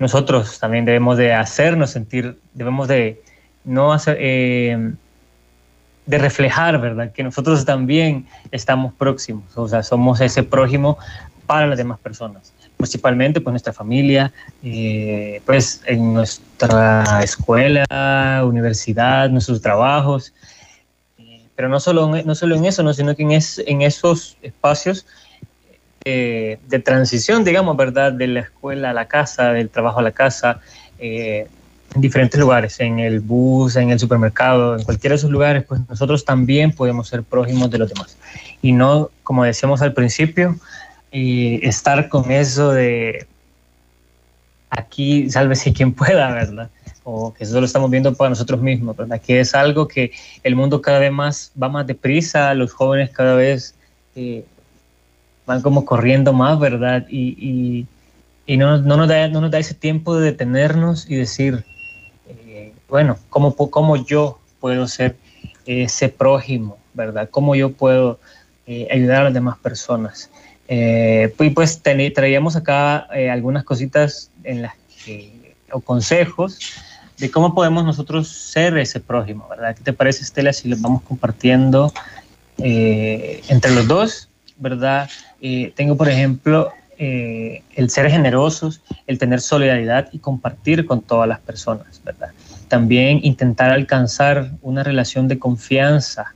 nosotros 0.00 0.58
también 0.58 0.84
debemos 0.84 1.16
de 1.16 1.34
hacernos 1.34 1.90
sentir, 1.90 2.36
debemos 2.52 2.88
de 2.88 3.22
no 3.64 3.92
hacer, 3.92 4.16
eh, 4.20 4.92
de 6.06 6.18
reflejar, 6.18 6.80
¿verdad? 6.80 7.12
Que 7.12 7.22
nosotros 7.22 7.64
también 7.64 8.26
estamos 8.50 8.94
próximos, 8.94 9.44
o 9.56 9.68
sea, 9.68 9.82
somos 9.82 10.20
ese 10.20 10.42
prójimo 10.42 10.98
para 11.46 11.66
las 11.66 11.78
demás 11.78 11.98
personas, 11.98 12.52
principalmente 12.76 13.40
pues 13.40 13.52
nuestra 13.52 13.72
familia, 13.72 14.32
eh, 14.62 15.42
pues 15.44 15.82
en 15.86 16.14
nuestra 16.14 17.20
escuela, 17.22 17.84
universidad, 18.44 19.28
nuestros 19.28 19.60
trabajos, 19.60 20.32
eh, 21.18 21.44
pero 21.54 21.68
no 21.68 21.78
solo, 21.80 22.10
no 22.24 22.34
solo 22.34 22.56
en 22.56 22.64
eso, 22.64 22.82
¿no? 22.82 22.94
sino 22.94 23.14
que 23.14 23.22
en, 23.22 23.32
es, 23.32 23.62
en 23.66 23.82
esos 23.82 24.36
espacios 24.42 25.06
de 26.04 26.82
transición, 26.82 27.44
digamos, 27.44 27.76
¿verdad? 27.76 28.14
De 28.14 28.28
la 28.28 28.40
escuela 28.40 28.90
a 28.90 28.92
la 28.94 29.08
casa, 29.08 29.52
del 29.52 29.68
trabajo 29.68 29.98
a 29.98 30.02
la 30.02 30.12
casa, 30.12 30.62
en 31.94 32.00
diferentes 32.00 32.38
lugares, 32.38 32.78
en 32.80 32.98
el 32.98 33.20
bus, 33.20 33.76
en 33.76 33.90
el 33.90 33.98
supermercado, 33.98 34.76
en 34.76 34.84
cualquiera 34.84 35.14
de 35.14 35.18
esos 35.18 35.30
lugares, 35.30 35.64
pues 35.64 35.80
nosotros 35.88 36.24
también 36.24 36.72
podemos 36.72 37.08
ser 37.08 37.22
prójimos 37.22 37.70
de 37.70 37.78
los 37.78 37.88
demás. 37.88 38.16
Y 38.60 38.72
no, 38.72 39.10
como 39.22 39.44
decíamos 39.44 39.80
al 39.82 39.94
principio, 39.94 40.56
eh, 41.10 41.60
estar 41.62 42.08
con 42.08 42.30
eso 42.30 42.72
de 42.72 43.26
aquí, 44.70 45.30
sálvese 45.30 45.72
quien 45.72 45.92
pueda, 45.92 46.30
¿verdad? 46.32 46.70
O 47.04 47.32
que 47.32 47.44
eso 47.44 47.58
lo 47.58 47.66
estamos 47.66 47.90
viendo 47.90 48.14
para 48.14 48.30
nosotros 48.30 48.60
mismos, 48.60 48.96
¿verdad? 48.96 49.20
Que 49.20 49.40
es 49.40 49.54
algo 49.54 49.88
que 49.88 50.12
el 50.42 50.56
mundo 50.56 50.82
cada 50.82 50.98
vez 50.98 51.12
más 51.12 51.52
va 51.60 51.68
más 51.68 51.86
deprisa, 51.86 52.52
los 52.54 52.72
jóvenes 52.72 53.10
cada 53.10 53.34
vez 53.34 53.74
eh, 54.14 54.44
van 55.46 55.62
como 55.62 55.86
corriendo 55.86 56.34
más, 56.34 56.58
¿verdad? 56.60 57.06
Y, 57.08 57.86
y, 58.46 58.56
no, 58.56 58.78
no, 58.78 58.96
nos 58.98 59.08
da, 59.08 59.28
no 59.28 59.40
nos 59.40 59.50
da 59.50 59.58
ese 59.58 59.74
tiempo 59.74 60.18
de 60.18 60.26
detenernos 60.26 61.08
y 61.08 61.16
decir, 61.16 61.64
bueno, 62.88 63.18
¿cómo, 63.30 63.54
cómo 63.54 63.96
yo 63.96 64.38
puedo 64.60 64.86
ser 64.88 65.16
ese 65.66 66.08
prójimo, 66.08 66.78
verdad? 66.94 67.28
¿Cómo 67.30 67.54
yo 67.54 67.72
puedo 67.72 68.18
eh, 68.66 68.88
ayudar 68.90 69.22
a 69.22 69.24
las 69.24 69.34
demás 69.34 69.58
personas? 69.58 70.30
Eh, 70.68 71.34
y 71.38 71.50
pues 71.50 71.82
traíamos 71.82 72.56
acá 72.56 73.08
eh, 73.14 73.30
algunas 73.30 73.64
cositas 73.64 74.30
en 74.44 74.62
las 74.62 74.74
o 75.70 75.80
consejos 75.80 76.58
de 77.18 77.30
cómo 77.30 77.54
podemos 77.54 77.84
nosotros 77.84 78.28
ser 78.28 78.78
ese 78.78 79.00
prójimo, 79.00 79.46
¿verdad? 79.48 79.74
¿Qué 79.76 79.82
te 79.82 79.92
parece, 79.92 80.22
Estela, 80.22 80.52
si 80.52 80.68
los 80.68 80.80
vamos 80.80 81.02
compartiendo 81.02 81.92
eh, 82.58 83.42
entre 83.48 83.72
los 83.72 83.88
dos, 83.88 84.28
¿verdad? 84.56 85.10
Eh, 85.40 85.72
tengo, 85.74 85.96
por 85.96 86.08
ejemplo, 86.08 86.72
eh, 86.96 87.62
el 87.74 87.90
ser 87.90 88.10
generosos, 88.10 88.82
el 89.06 89.18
tener 89.18 89.40
solidaridad 89.40 90.08
y 90.12 90.18
compartir 90.20 90.86
con 90.86 91.00
todas 91.00 91.28
las 91.28 91.40
personas, 91.40 92.00
¿verdad? 92.04 92.30
También 92.68 93.20
intentar 93.22 93.70
alcanzar 93.70 94.50
una 94.62 94.82
relación 94.82 95.28
de 95.28 95.38
confianza 95.38 96.34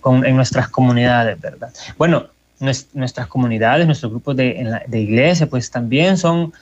con, 0.00 0.26
en 0.26 0.36
nuestras 0.36 0.68
comunidades, 0.68 1.40
¿verdad? 1.40 1.72
Bueno, 1.96 2.26
nuestras 2.60 3.26
comunidades, 3.26 3.86
nuestros 3.86 4.12
grupos 4.12 4.36
de, 4.36 4.80
de 4.86 5.00
iglesia, 5.00 5.46
pues 5.46 5.70
también 5.70 6.18
son 6.18 6.52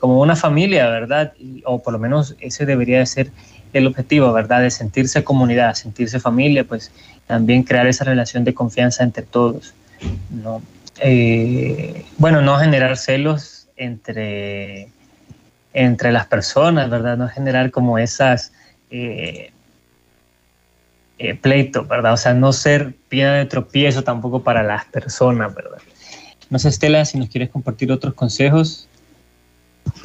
como 0.00 0.20
una 0.20 0.34
familia, 0.34 0.88
¿verdad? 0.88 1.32
o 1.64 1.80
por 1.80 1.92
lo 1.92 1.98
menos 1.98 2.34
ese 2.40 2.66
debería 2.66 2.98
de 2.98 3.06
ser 3.06 3.30
el 3.72 3.86
objetivo, 3.86 4.32
¿verdad? 4.32 4.62
De 4.62 4.70
sentirse 4.70 5.24
comunidad, 5.24 5.74
sentirse 5.74 6.20
familia, 6.20 6.64
pues 6.64 6.90
también 7.26 7.62
crear 7.62 7.86
esa 7.86 8.04
relación 8.04 8.44
de 8.44 8.54
confianza 8.54 9.02
entre 9.02 9.22
todos, 9.22 9.74
¿no? 10.30 10.62
Eh, 11.00 12.04
bueno, 12.18 12.42
no 12.42 12.58
generar 12.58 12.96
celos 12.96 13.68
entre, 13.76 14.88
entre 15.72 16.12
las 16.12 16.26
personas, 16.26 16.90
¿verdad? 16.90 17.16
No 17.16 17.28
generar 17.28 17.70
como 17.70 17.98
esas 17.98 18.52
eh, 18.90 19.52
eh, 21.18 21.34
pleitos, 21.34 21.86
¿verdad? 21.88 22.14
O 22.14 22.16
sea, 22.16 22.34
no 22.34 22.52
ser 22.52 22.94
piedra 23.08 23.34
de 23.34 23.46
tropiezo 23.46 24.02
tampoco 24.02 24.42
para 24.42 24.62
las 24.62 24.84
personas, 24.86 25.54
¿verdad? 25.54 25.78
No 26.50 26.58
sé, 26.58 26.68
Estela, 26.68 27.04
si 27.04 27.18
nos 27.18 27.28
quieres 27.28 27.50
compartir 27.50 27.90
otros 27.90 28.14
consejos. 28.14 28.88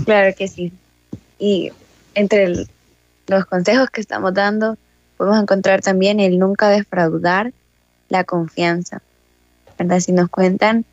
Claro 0.06 0.34
que 0.38 0.48
sí. 0.48 0.72
Y 1.40 1.72
entre 2.16 2.66
los 3.28 3.46
consejos 3.46 3.90
que 3.90 4.02
estamos 4.02 4.34
dando, 4.34 4.78
podemos 5.18 5.42
encontrar 5.42 5.82
también 5.82 6.20
el 6.20 6.40
nunca 6.40 6.70
defraudar 6.70 7.52
la 8.10 8.24
confianza. 8.24 9.02
¿verdad? 9.78 10.00
Si 10.00 10.12
nos 10.12 10.30
cuentan 10.30 10.86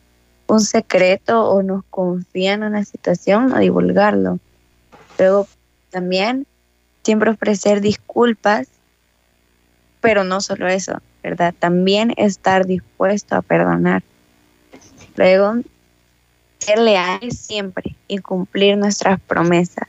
un 0.46 0.60
secreto 0.60 1.48
o 1.48 1.62
nos 1.62 1.84
confían 1.90 2.62
en 2.62 2.70
una 2.70 2.84
situación, 2.84 3.48
no 3.48 3.58
divulgarlo. 3.58 4.38
Luego 5.18 5.48
también 5.90 6.46
siempre 7.02 7.30
ofrecer 7.30 7.80
disculpas, 7.80 8.68
pero 10.00 10.24
no 10.24 10.40
solo 10.40 10.68
eso, 10.68 11.00
¿verdad? 11.22 11.54
También 11.58 12.12
estar 12.16 12.66
dispuesto 12.66 13.36
a 13.36 13.42
perdonar. 13.42 14.02
Luego, 15.16 15.54
ser 16.58 16.78
leales 16.78 17.38
siempre 17.38 17.96
y 18.08 18.18
cumplir 18.18 18.76
nuestras 18.76 19.20
promesas. 19.20 19.86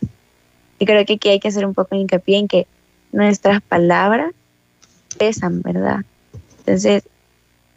Y 0.78 0.86
creo 0.86 1.06
que 1.06 1.14
aquí 1.14 1.30
hay 1.30 1.40
que 1.40 1.48
hacer 1.48 1.66
un 1.66 1.74
poco 1.74 1.96
de 1.96 2.02
hincapié 2.02 2.38
en 2.38 2.48
que 2.48 2.68
nuestras 3.12 3.62
palabras 3.62 4.32
pesan, 5.18 5.62
¿verdad? 5.62 6.02
Entonces, 6.60 7.04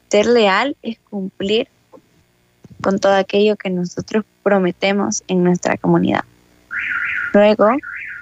ser 0.09 0.27
leal 0.27 0.77
es 0.83 0.99
cumplir 0.99 1.69
con 2.83 2.99
todo 2.99 3.15
aquello 3.15 3.57
que 3.57 3.71
nosotros 3.71 4.25
prometemos 4.43 5.23
en 5.29 5.45
nuestra 5.45 5.77
comunidad. 5.77 6.25
Luego, 7.33 7.69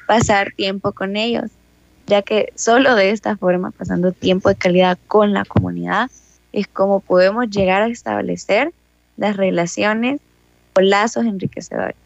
pasar 0.07 0.53
tiempo 0.53 0.92
con 0.92 1.16
ellos, 1.16 1.51
ya 2.07 2.23
que 2.23 2.53
solo 2.55 2.95
de 2.95 3.11
esta 3.11 3.37
forma, 3.37 3.71
pasando 3.71 4.12
tiempo 4.12 4.49
de 4.49 4.57
calidad 4.57 4.99
con 5.07 5.33
la 5.33 5.45
comunidad, 5.45 6.11
es 6.53 6.66
como 6.69 7.01
podemos 7.01 7.51
llegar 7.51 7.83
a 7.83 7.88
establecer 7.88 8.73
las 9.16 9.37
relaciones 9.37 10.21
o 10.75 10.81
lazos 10.81 11.25
enriquecedores. 11.25 11.97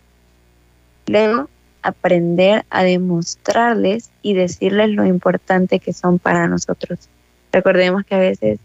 Luego, 1.07 1.49
aprender 1.83 2.65
a 2.71 2.83
demostrarles 2.83 4.11
y 4.23 4.35
decirles 4.35 4.91
lo 4.91 5.07
importante 5.07 5.79
que 5.79 5.93
son 5.93 6.19
para 6.19 6.47
nosotros. 6.47 7.09
Recordemos 7.53 8.05
que 8.05 8.15
a 8.15 8.19
veces 8.19 8.61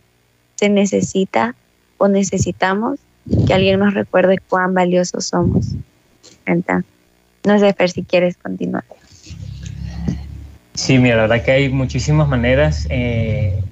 se 0.56 0.70
necesita 0.70 1.56
o 1.98 2.08
necesitamos 2.08 3.00
que 3.48 3.54
alguien 3.54 3.80
nos 3.80 3.94
recuerde 3.94 4.38
cuán 4.50 4.74
valiosos 4.74 5.26
somos. 5.28 5.68
Entonces, 6.46 6.86
no 7.46 7.60
sé, 7.60 7.74
Fer, 7.74 7.90
si 7.90 8.04
quieres 8.04 8.38
continuar. 8.38 8.84
Sí, 10.76 10.98
mira, 11.00 11.16
la 11.16 11.22
verdad 11.24 11.46
que 11.46 11.52
hay 11.52 11.70
muchísimas 11.70 12.28
maneras, 12.28 12.86
eh, 12.90 13.64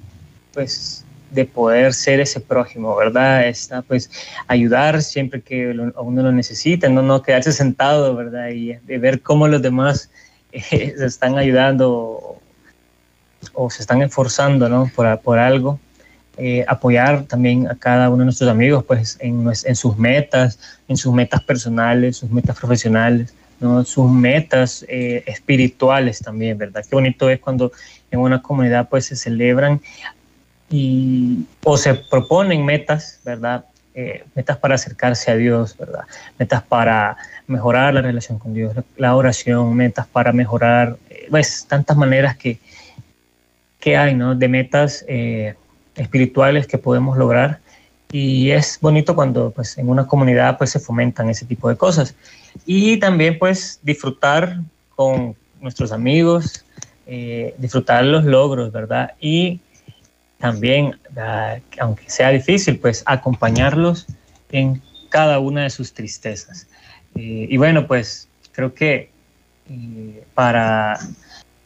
pues, 0.54 1.04
de 1.30 1.44
poder 1.44 1.92
ser 1.92 2.20
ese 2.20 2.40
prójimo, 2.40 2.96
¿verdad? 2.96 3.46
Está, 3.46 3.82
pues, 3.82 4.10
ayudar 4.46 5.02
siempre 5.02 5.42
que 5.42 5.70
uno 5.96 6.22
lo 6.22 6.32
necesita, 6.32 6.88
no, 6.88 7.02
no 7.02 7.22
quedarse 7.22 7.52
sentado, 7.52 8.14
¿verdad? 8.14 8.48
Y 8.50 8.74
de 8.74 8.98
ver 8.98 9.20
cómo 9.20 9.48
los 9.48 9.60
demás 9.60 10.10
eh, 10.52 10.94
se 10.96 11.04
están 11.04 11.36
ayudando 11.36 12.38
o, 13.52 13.70
se 13.70 13.82
están 13.82 14.00
esforzando, 14.00 14.68
¿no? 14.68 14.90
Por, 14.94 15.18
por 15.20 15.38
algo. 15.38 15.78
Eh, 16.36 16.64
apoyar 16.66 17.24
también 17.24 17.68
a 17.68 17.76
cada 17.76 18.08
uno 18.08 18.18
de 18.20 18.24
nuestros 18.24 18.50
amigos, 18.50 18.82
pues, 18.84 19.18
en, 19.20 19.46
en 19.46 19.76
sus 19.76 19.96
metas, 19.98 20.58
en 20.88 20.96
sus 20.96 21.12
metas 21.12 21.42
personales, 21.42 22.16
sus 22.16 22.30
metas 22.30 22.58
profesionales, 22.58 23.34
sus 23.84 24.10
metas 24.10 24.84
eh, 24.88 25.22
espirituales 25.26 26.20
también, 26.20 26.58
¿verdad? 26.58 26.84
Qué 26.88 26.94
bonito 26.94 27.28
es 27.30 27.40
cuando 27.40 27.72
en 28.10 28.20
una 28.20 28.42
comunidad 28.42 28.88
pues 28.88 29.06
se 29.06 29.16
celebran 29.16 29.80
y, 30.70 31.46
o 31.62 31.76
se 31.76 31.94
proponen 31.94 32.64
metas, 32.64 33.20
¿verdad? 33.24 33.64
Eh, 33.94 34.24
metas 34.34 34.56
para 34.56 34.74
acercarse 34.74 35.30
a 35.30 35.36
Dios, 35.36 35.76
¿verdad? 35.78 36.02
Metas 36.38 36.62
para 36.62 37.16
mejorar 37.46 37.94
la 37.94 38.02
relación 38.02 38.38
con 38.38 38.52
Dios, 38.52 38.74
la 38.96 39.14
oración, 39.14 39.74
metas 39.76 40.06
para 40.06 40.32
mejorar, 40.32 40.96
eh, 41.10 41.26
pues 41.30 41.66
tantas 41.68 41.96
maneras 41.96 42.36
que, 42.36 42.58
que 43.78 43.96
hay, 43.96 44.14
¿no? 44.14 44.34
De 44.34 44.48
metas 44.48 45.04
eh, 45.06 45.54
espirituales 45.94 46.66
que 46.66 46.78
podemos 46.78 47.16
lograr 47.16 47.60
y 48.10 48.50
es 48.50 48.78
bonito 48.80 49.14
cuando 49.14 49.50
pues 49.50 49.76
en 49.78 49.88
una 49.88 50.06
comunidad 50.06 50.56
pues 50.58 50.70
se 50.70 50.78
fomentan 50.78 51.30
ese 51.30 51.46
tipo 51.46 51.68
de 51.68 51.76
cosas 51.76 52.14
y 52.66 52.96
también 52.98 53.38
pues 53.38 53.80
disfrutar 53.82 54.60
con 54.94 55.36
nuestros 55.60 55.92
amigos, 55.92 56.64
disfrutar 57.58 58.04
los 58.04 58.24
logros, 58.24 58.72
¿verdad? 58.72 59.12
Y 59.20 59.60
también, 60.44 60.98
ah, 61.16 61.56
aunque 61.80 62.08
sea 62.10 62.28
difícil, 62.30 62.78
pues 62.78 63.02
acompañarlos 63.06 64.06
en 64.50 64.82
cada 65.08 65.38
una 65.38 65.62
de 65.62 65.70
sus 65.70 65.94
tristezas. 65.94 66.66
Eh, 67.14 67.46
y 67.48 67.56
bueno, 67.56 67.86
pues 67.86 68.28
creo 68.52 68.74
que 68.74 69.10
eh, 69.70 70.24
para, 70.34 70.98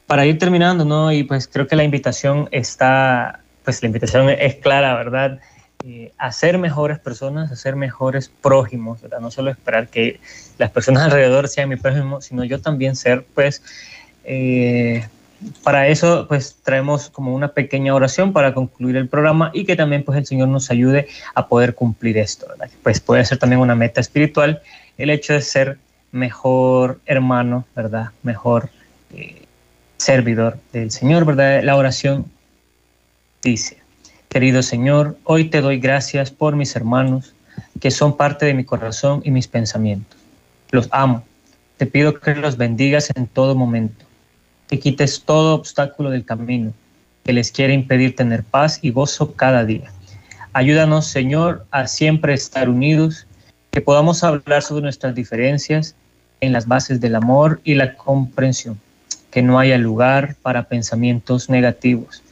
para 0.07 0.27
ir 0.27 0.39
terminando, 0.39 0.85
¿no? 0.85 1.11
Y 1.11 1.25
pues 1.25 1.49
creo 1.49 1.67
que 1.67 1.75
la 1.75 1.83
invitación 1.83 2.49
está, 2.53 3.41
pues 3.65 3.83
la 3.83 3.87
invitación 3.87 4.29
es 4.31 4.57
clara, 4.57 4.95
¿verdad? 4.95 5.41
Eh, 5.85 6.13
a 6.19 6.33
ser 6.33 6.59
mejores 6.59 6.99
personas, 6.99 7.53
a 7.53 7.57
ser 7.57 7.77
mejores 7.77 8.29
prójimos, 8.29 9.01
¿verdad? 9.01 9.21
No 9.21 9.31
solo 9.31 9.51
esperar 9.51 9.89
que 9.89 10.21
las 10.59 10.71
personas 10.71 11.03
alrededor 11.05 11.49
sean 11.49 11.69
mi 11.69 11.77
prójimo, 11.77 12.21
sino 12.21 12.45
yo 12.45 12.61
también 12.61 12.97
ser, 12.97 13.25
pues, 13.35 13.63
para 15.63 15.89
eso, 15.89 16.27
pues 16.29 16.57
traemos 16.63 17.11
como 17.11 17.35
una 17.35 17.49
pequeña 17.49 17.95
oración 17.95 18.33
para 18.33 18.55
concluir 18.55 18.97
el 18.97 19.09
programa 19.09 19.51
y 19.55 19.65
que 19.65 19.77
también 19.77 20.03
pues 20.03 20.19
el 20.19 20.27
Señor 20.27 20.49
nos 20.49 20.71
ayude 20.71 21.09
a 21.35 21.47
poder 21.47 21.75
cumplir 21.75 22.19
esto, 22.19 22.47
¿verdad? 22.49 22.69
Pues 22.83 23.01
puede 23.01 23.25
ser 23.25 23.39
también 23.39 23.61
una 23.61 23.75
meta 23.75 24.01
espiritual 24.01 24.61
el 24.97 25.11
hecho 25.11 25.33
de 25.33 25.43
ser 25.43 25.79
mejor 26.11 27.01
hermano, 27.07 27.67
¿verdad? 27.77 28.11
Mejor 28.23 28.71
eh, 29.15 29.43
servidor 29.97 30.59
del 30.73 30.91
Señor, 30.91 31.25
¿verdad? 31.25 31.63
La 31.63 31.77
oración 31.77 32.27
dice, 33.43 33.78
querido 34.29 34.63
Señor, 34.63 35.19
hoy 35.25 35.51
te 35.51 35.61
doy 35.61 35.79
gracias 35.79 36.31
por 36.31 36.55
mis 36.57 36.77
hermanos 36.77 37.35
que 37.81 37.91
son 37.91 38.17
parte 38.17 38.47
de 38.47 38.55
mi 38.55 38.65
corazón 38.65 39.23
y 39.25 39.31
mis 39.31 39.49
pensamientos. 39.49 40.19
Los 40.71 40.89
amo. 40.91 41.25
Te 41.77 41.87
pido 41.87 42.19
que 42.19 42.35
los 42.35 42.57
bendigas 42.57 43.11
en 43.15 43.27
todo 43.27 43.55
momento 43.55 44.05
que 44.69 44.79
quites 44.79 45.23
todo 45.25 45.55
obstáculo 45.55 46.11
del 46.11 46.25
camino 46.25 46.73
que 47.25 47.33
les 47.33 47.53
quiere 47.53 47.75
impedir 47.75 48.17
tener 48.17 48.43
paz 48.45 48.79
y 48.83 48.91
gozo 48.91 49.33
cada 49.35 49.65
día. 49.65 49.91
Ayúdanos, 50.53 51.07
Señor, 51.07 51.67
a 51.71 51.87
siempre 51.87 52.33
estar 52.35 52.69
unidos, 52.69 53.27
que 53.71 53.81
podamos 53.81 54.25
hablar 54.25 54.63
sobre 54.63 54.83
nuestras 54.83 55.15
diferencias 55.15 55.95
en 56.41 56.53
las 56.53 56.67
bases 56.67 57.01
del 57.01 57.15
amor 57.15 57.61
y 57.65 57.75
la 57.75 57.95
comprensión, 57.97 58.81
que 59.31 59.43
no 59.43 59.59
haya 59.59 59.77
lugar 59.77 60.37
para 60.41 60.69
pensamientos 60.69 61.51
negativos, 61.51 62.23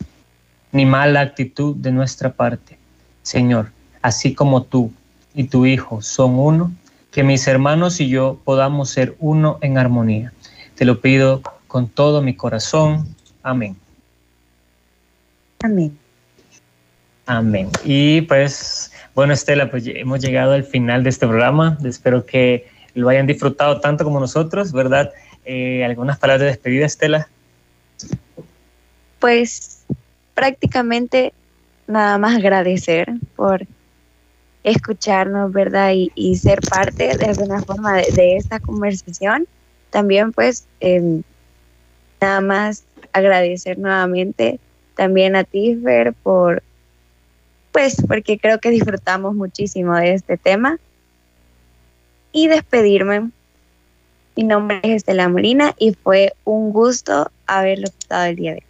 ni 0.77 0.85
mala 0.85 1.22
actitud 1.22 1.74
de 1.77 1.91
nuestra 1.91 2.35
parte. 2.35 2.77
Señor, 3.22 3.72
así 4.03 4.35
como 4.35 4.62
tú 4.62 4.93
y 5.35 5.45
tu 5.45 5.64
Hijo 5.64 6.03
son 6.03 6.39
uno, 6.39 6.70
que 7.11 7.22
mis 7.22 7.49
hermanos 7.49 7.99
y 7.99 8.09
yo 8.09 8.39
podamos 8.45 8.91
ser 8.91 9.16
uno 9.18 9.59
en 9.62 9.79
armonía. 9.79 10.35
Te 10.74 10.85
lo 10.85 11.01
pido 11.01 11.41
con 11.66 11.89
todo 11.89 12.20
mi 12.20 12.37
corazón. 12.37 13.09
Amén. 13.43 13.74
Amén. 15.64 15.99
Amén. 17.24 17.70
Y 17.83 18.20
pues, 18.22 18.93
bueno, 19.14 19.33
Estela, 19.33 19.70
pues 19.70 19.85
hemos 19.87 20.20
llegado 20.20 20.53
al 20.53 20.64
final 20.64 21.03
de 21.03 21.09
este 21.09 21.27
programa. 21.27 21.79
Espero 21.85 22.27
que 22.27 22.68
lo 22.93 23.09
hayan 23.09 23.27
disfrutado 23.27 23.81
tanto 23.81 24.05
como 24.05 24.20
nosotros, 24.20 24.72
¿verdad? 24.72 25.11
Eh, 25.47 25.85
¿Algunas 25.85 26.18
palabras 26.18 26.41
de 26.41 26.47
despedida, 26.49 26.85
Estela? 26.85 27.29
Pues 29.18 29.77
prácticamente 30.37 31.32
nada 31.89 32.18
más 32.18 32.37
agradecer 32.37 33.11
por 33.34 33.66
escucharnos, 34.62 35.51
¿verdad? 35.51 35.93
Y, 35.95 36.37
ser 36.37 36.61
parte 36.61 37.16
de 37.16 37.24
alguna 37.24 37.62
forma 37.62 37.97
de, 37.97 38.37
esta 38.37 38.61
conversación. 38.61 39.47
También 39.91 40.32
pues 40.32 40.66
em, 40.80 41.22
nada 42.20 42.41
más 42.41 42.84
agradecer 43.12 43.78
nuevamente 43.78 44.61
también 44.95 45.37
a 45.37 45.45
ti, 45.45 45.78
Fer, 45.82 46.12
por, 46.12 46.62
pues, 47.72 47.97
porque 48.07 48.39
creo 48.39 48.59
que 48.59 48.70
disfrutamos 48.70 49.34
muchísimo 49.34 49.97
de 49.97 50.14
este 50.14 50.37
tema. 50.37 50.78
Y 52.32 52.49
despedirme. 52.49 53.30
Mi 54.37 54.43
nombre 54.43 54.80
es 54.82 54.97
Estela 54.97 55.30
Molina 55.30 55.74
y 55.78 55.95
fue 55.95 56.34
un 56.45 56.72
gusto 56.72 57.30
haberlo 57.47 57.87
estado 57.87 58.26
el 58.26 58.37
día 58.37 58.51
de 58.53 58.59
hoy. 58.59 58.66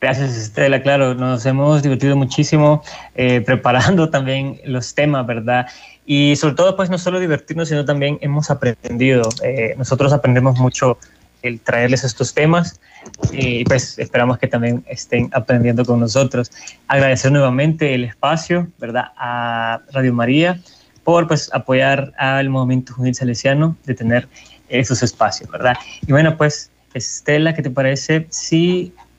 Gracias, 0.00 0.34
Estela. 0.34 0.82
Claro, 0.82 1.14
nos 1.14 1.44
hemos 1.44 1.82
divertido 1.82 2.16
muchísimo 2.16 2.82
eh, 3.14 3.40
preparando 3.46 4.08
también 4.08 4.58
los 4.64 4.94
temas, 4.94 5.26
¿verdad? 5.26 5.66
Y 6.06 6.36
sobre 6.36 6.54
todo, 6.54 6.74
pues 6.74 6.88
no 6.88 6.98
solo 6.98 7.20
divertirnos, 7.20 7.68
sino 7.68 7.84
también 7.84 8.18
hemos 8.22 8.50
aprendido. 8.50 9.28
Eh, 9.42 9.74
nosotros 9.76 10.12
aprendemos 10.12 10.58
mucho 10.58 10.98
el 11.42 11.60
traerles 11.60 12.04
estos 12.04 12.34
temas 12.34 12.80
y 13.32 13.64
pues 13.64 13.98
esperamos 13.98 14.38
que 14.38 14.46
también 14.46 14.84
estén 14.88 15.30
aprendiendo 15.32 15.84
con 15.84 16.00
nosotros. 16.00 16.50
Agradecer 16.88 17.32
nuevamente 17.32 17.94
el 17.94 18.04
espacio, 18.04 18.68
¿verdad? 18.78 19.12
A 19.16 19.80
Radio 19.92 20.12
María 20.12 20.60
por 21.04 21.26
pues 21.26 21.50
apoyar 21.52 22.12
al 22.18 22.48
movimiento 22.50 22.94
juvenil 22.94 23.14
salesiano 23.14 23.76
de 23.84 23.94
tener 23.94 24.28
esos 24.68 25.02
espacios, 25.02 25.50
¿verdad? 25.50 25.76
Y 26.06 26.12
bueno, 26.12 26.36
pues 26.36 26.70
Estela, 26.94 27.54
¿qué 27.54 27.62
te 27.62 27.70
parece 27.70 28.26
si 28.30 28.92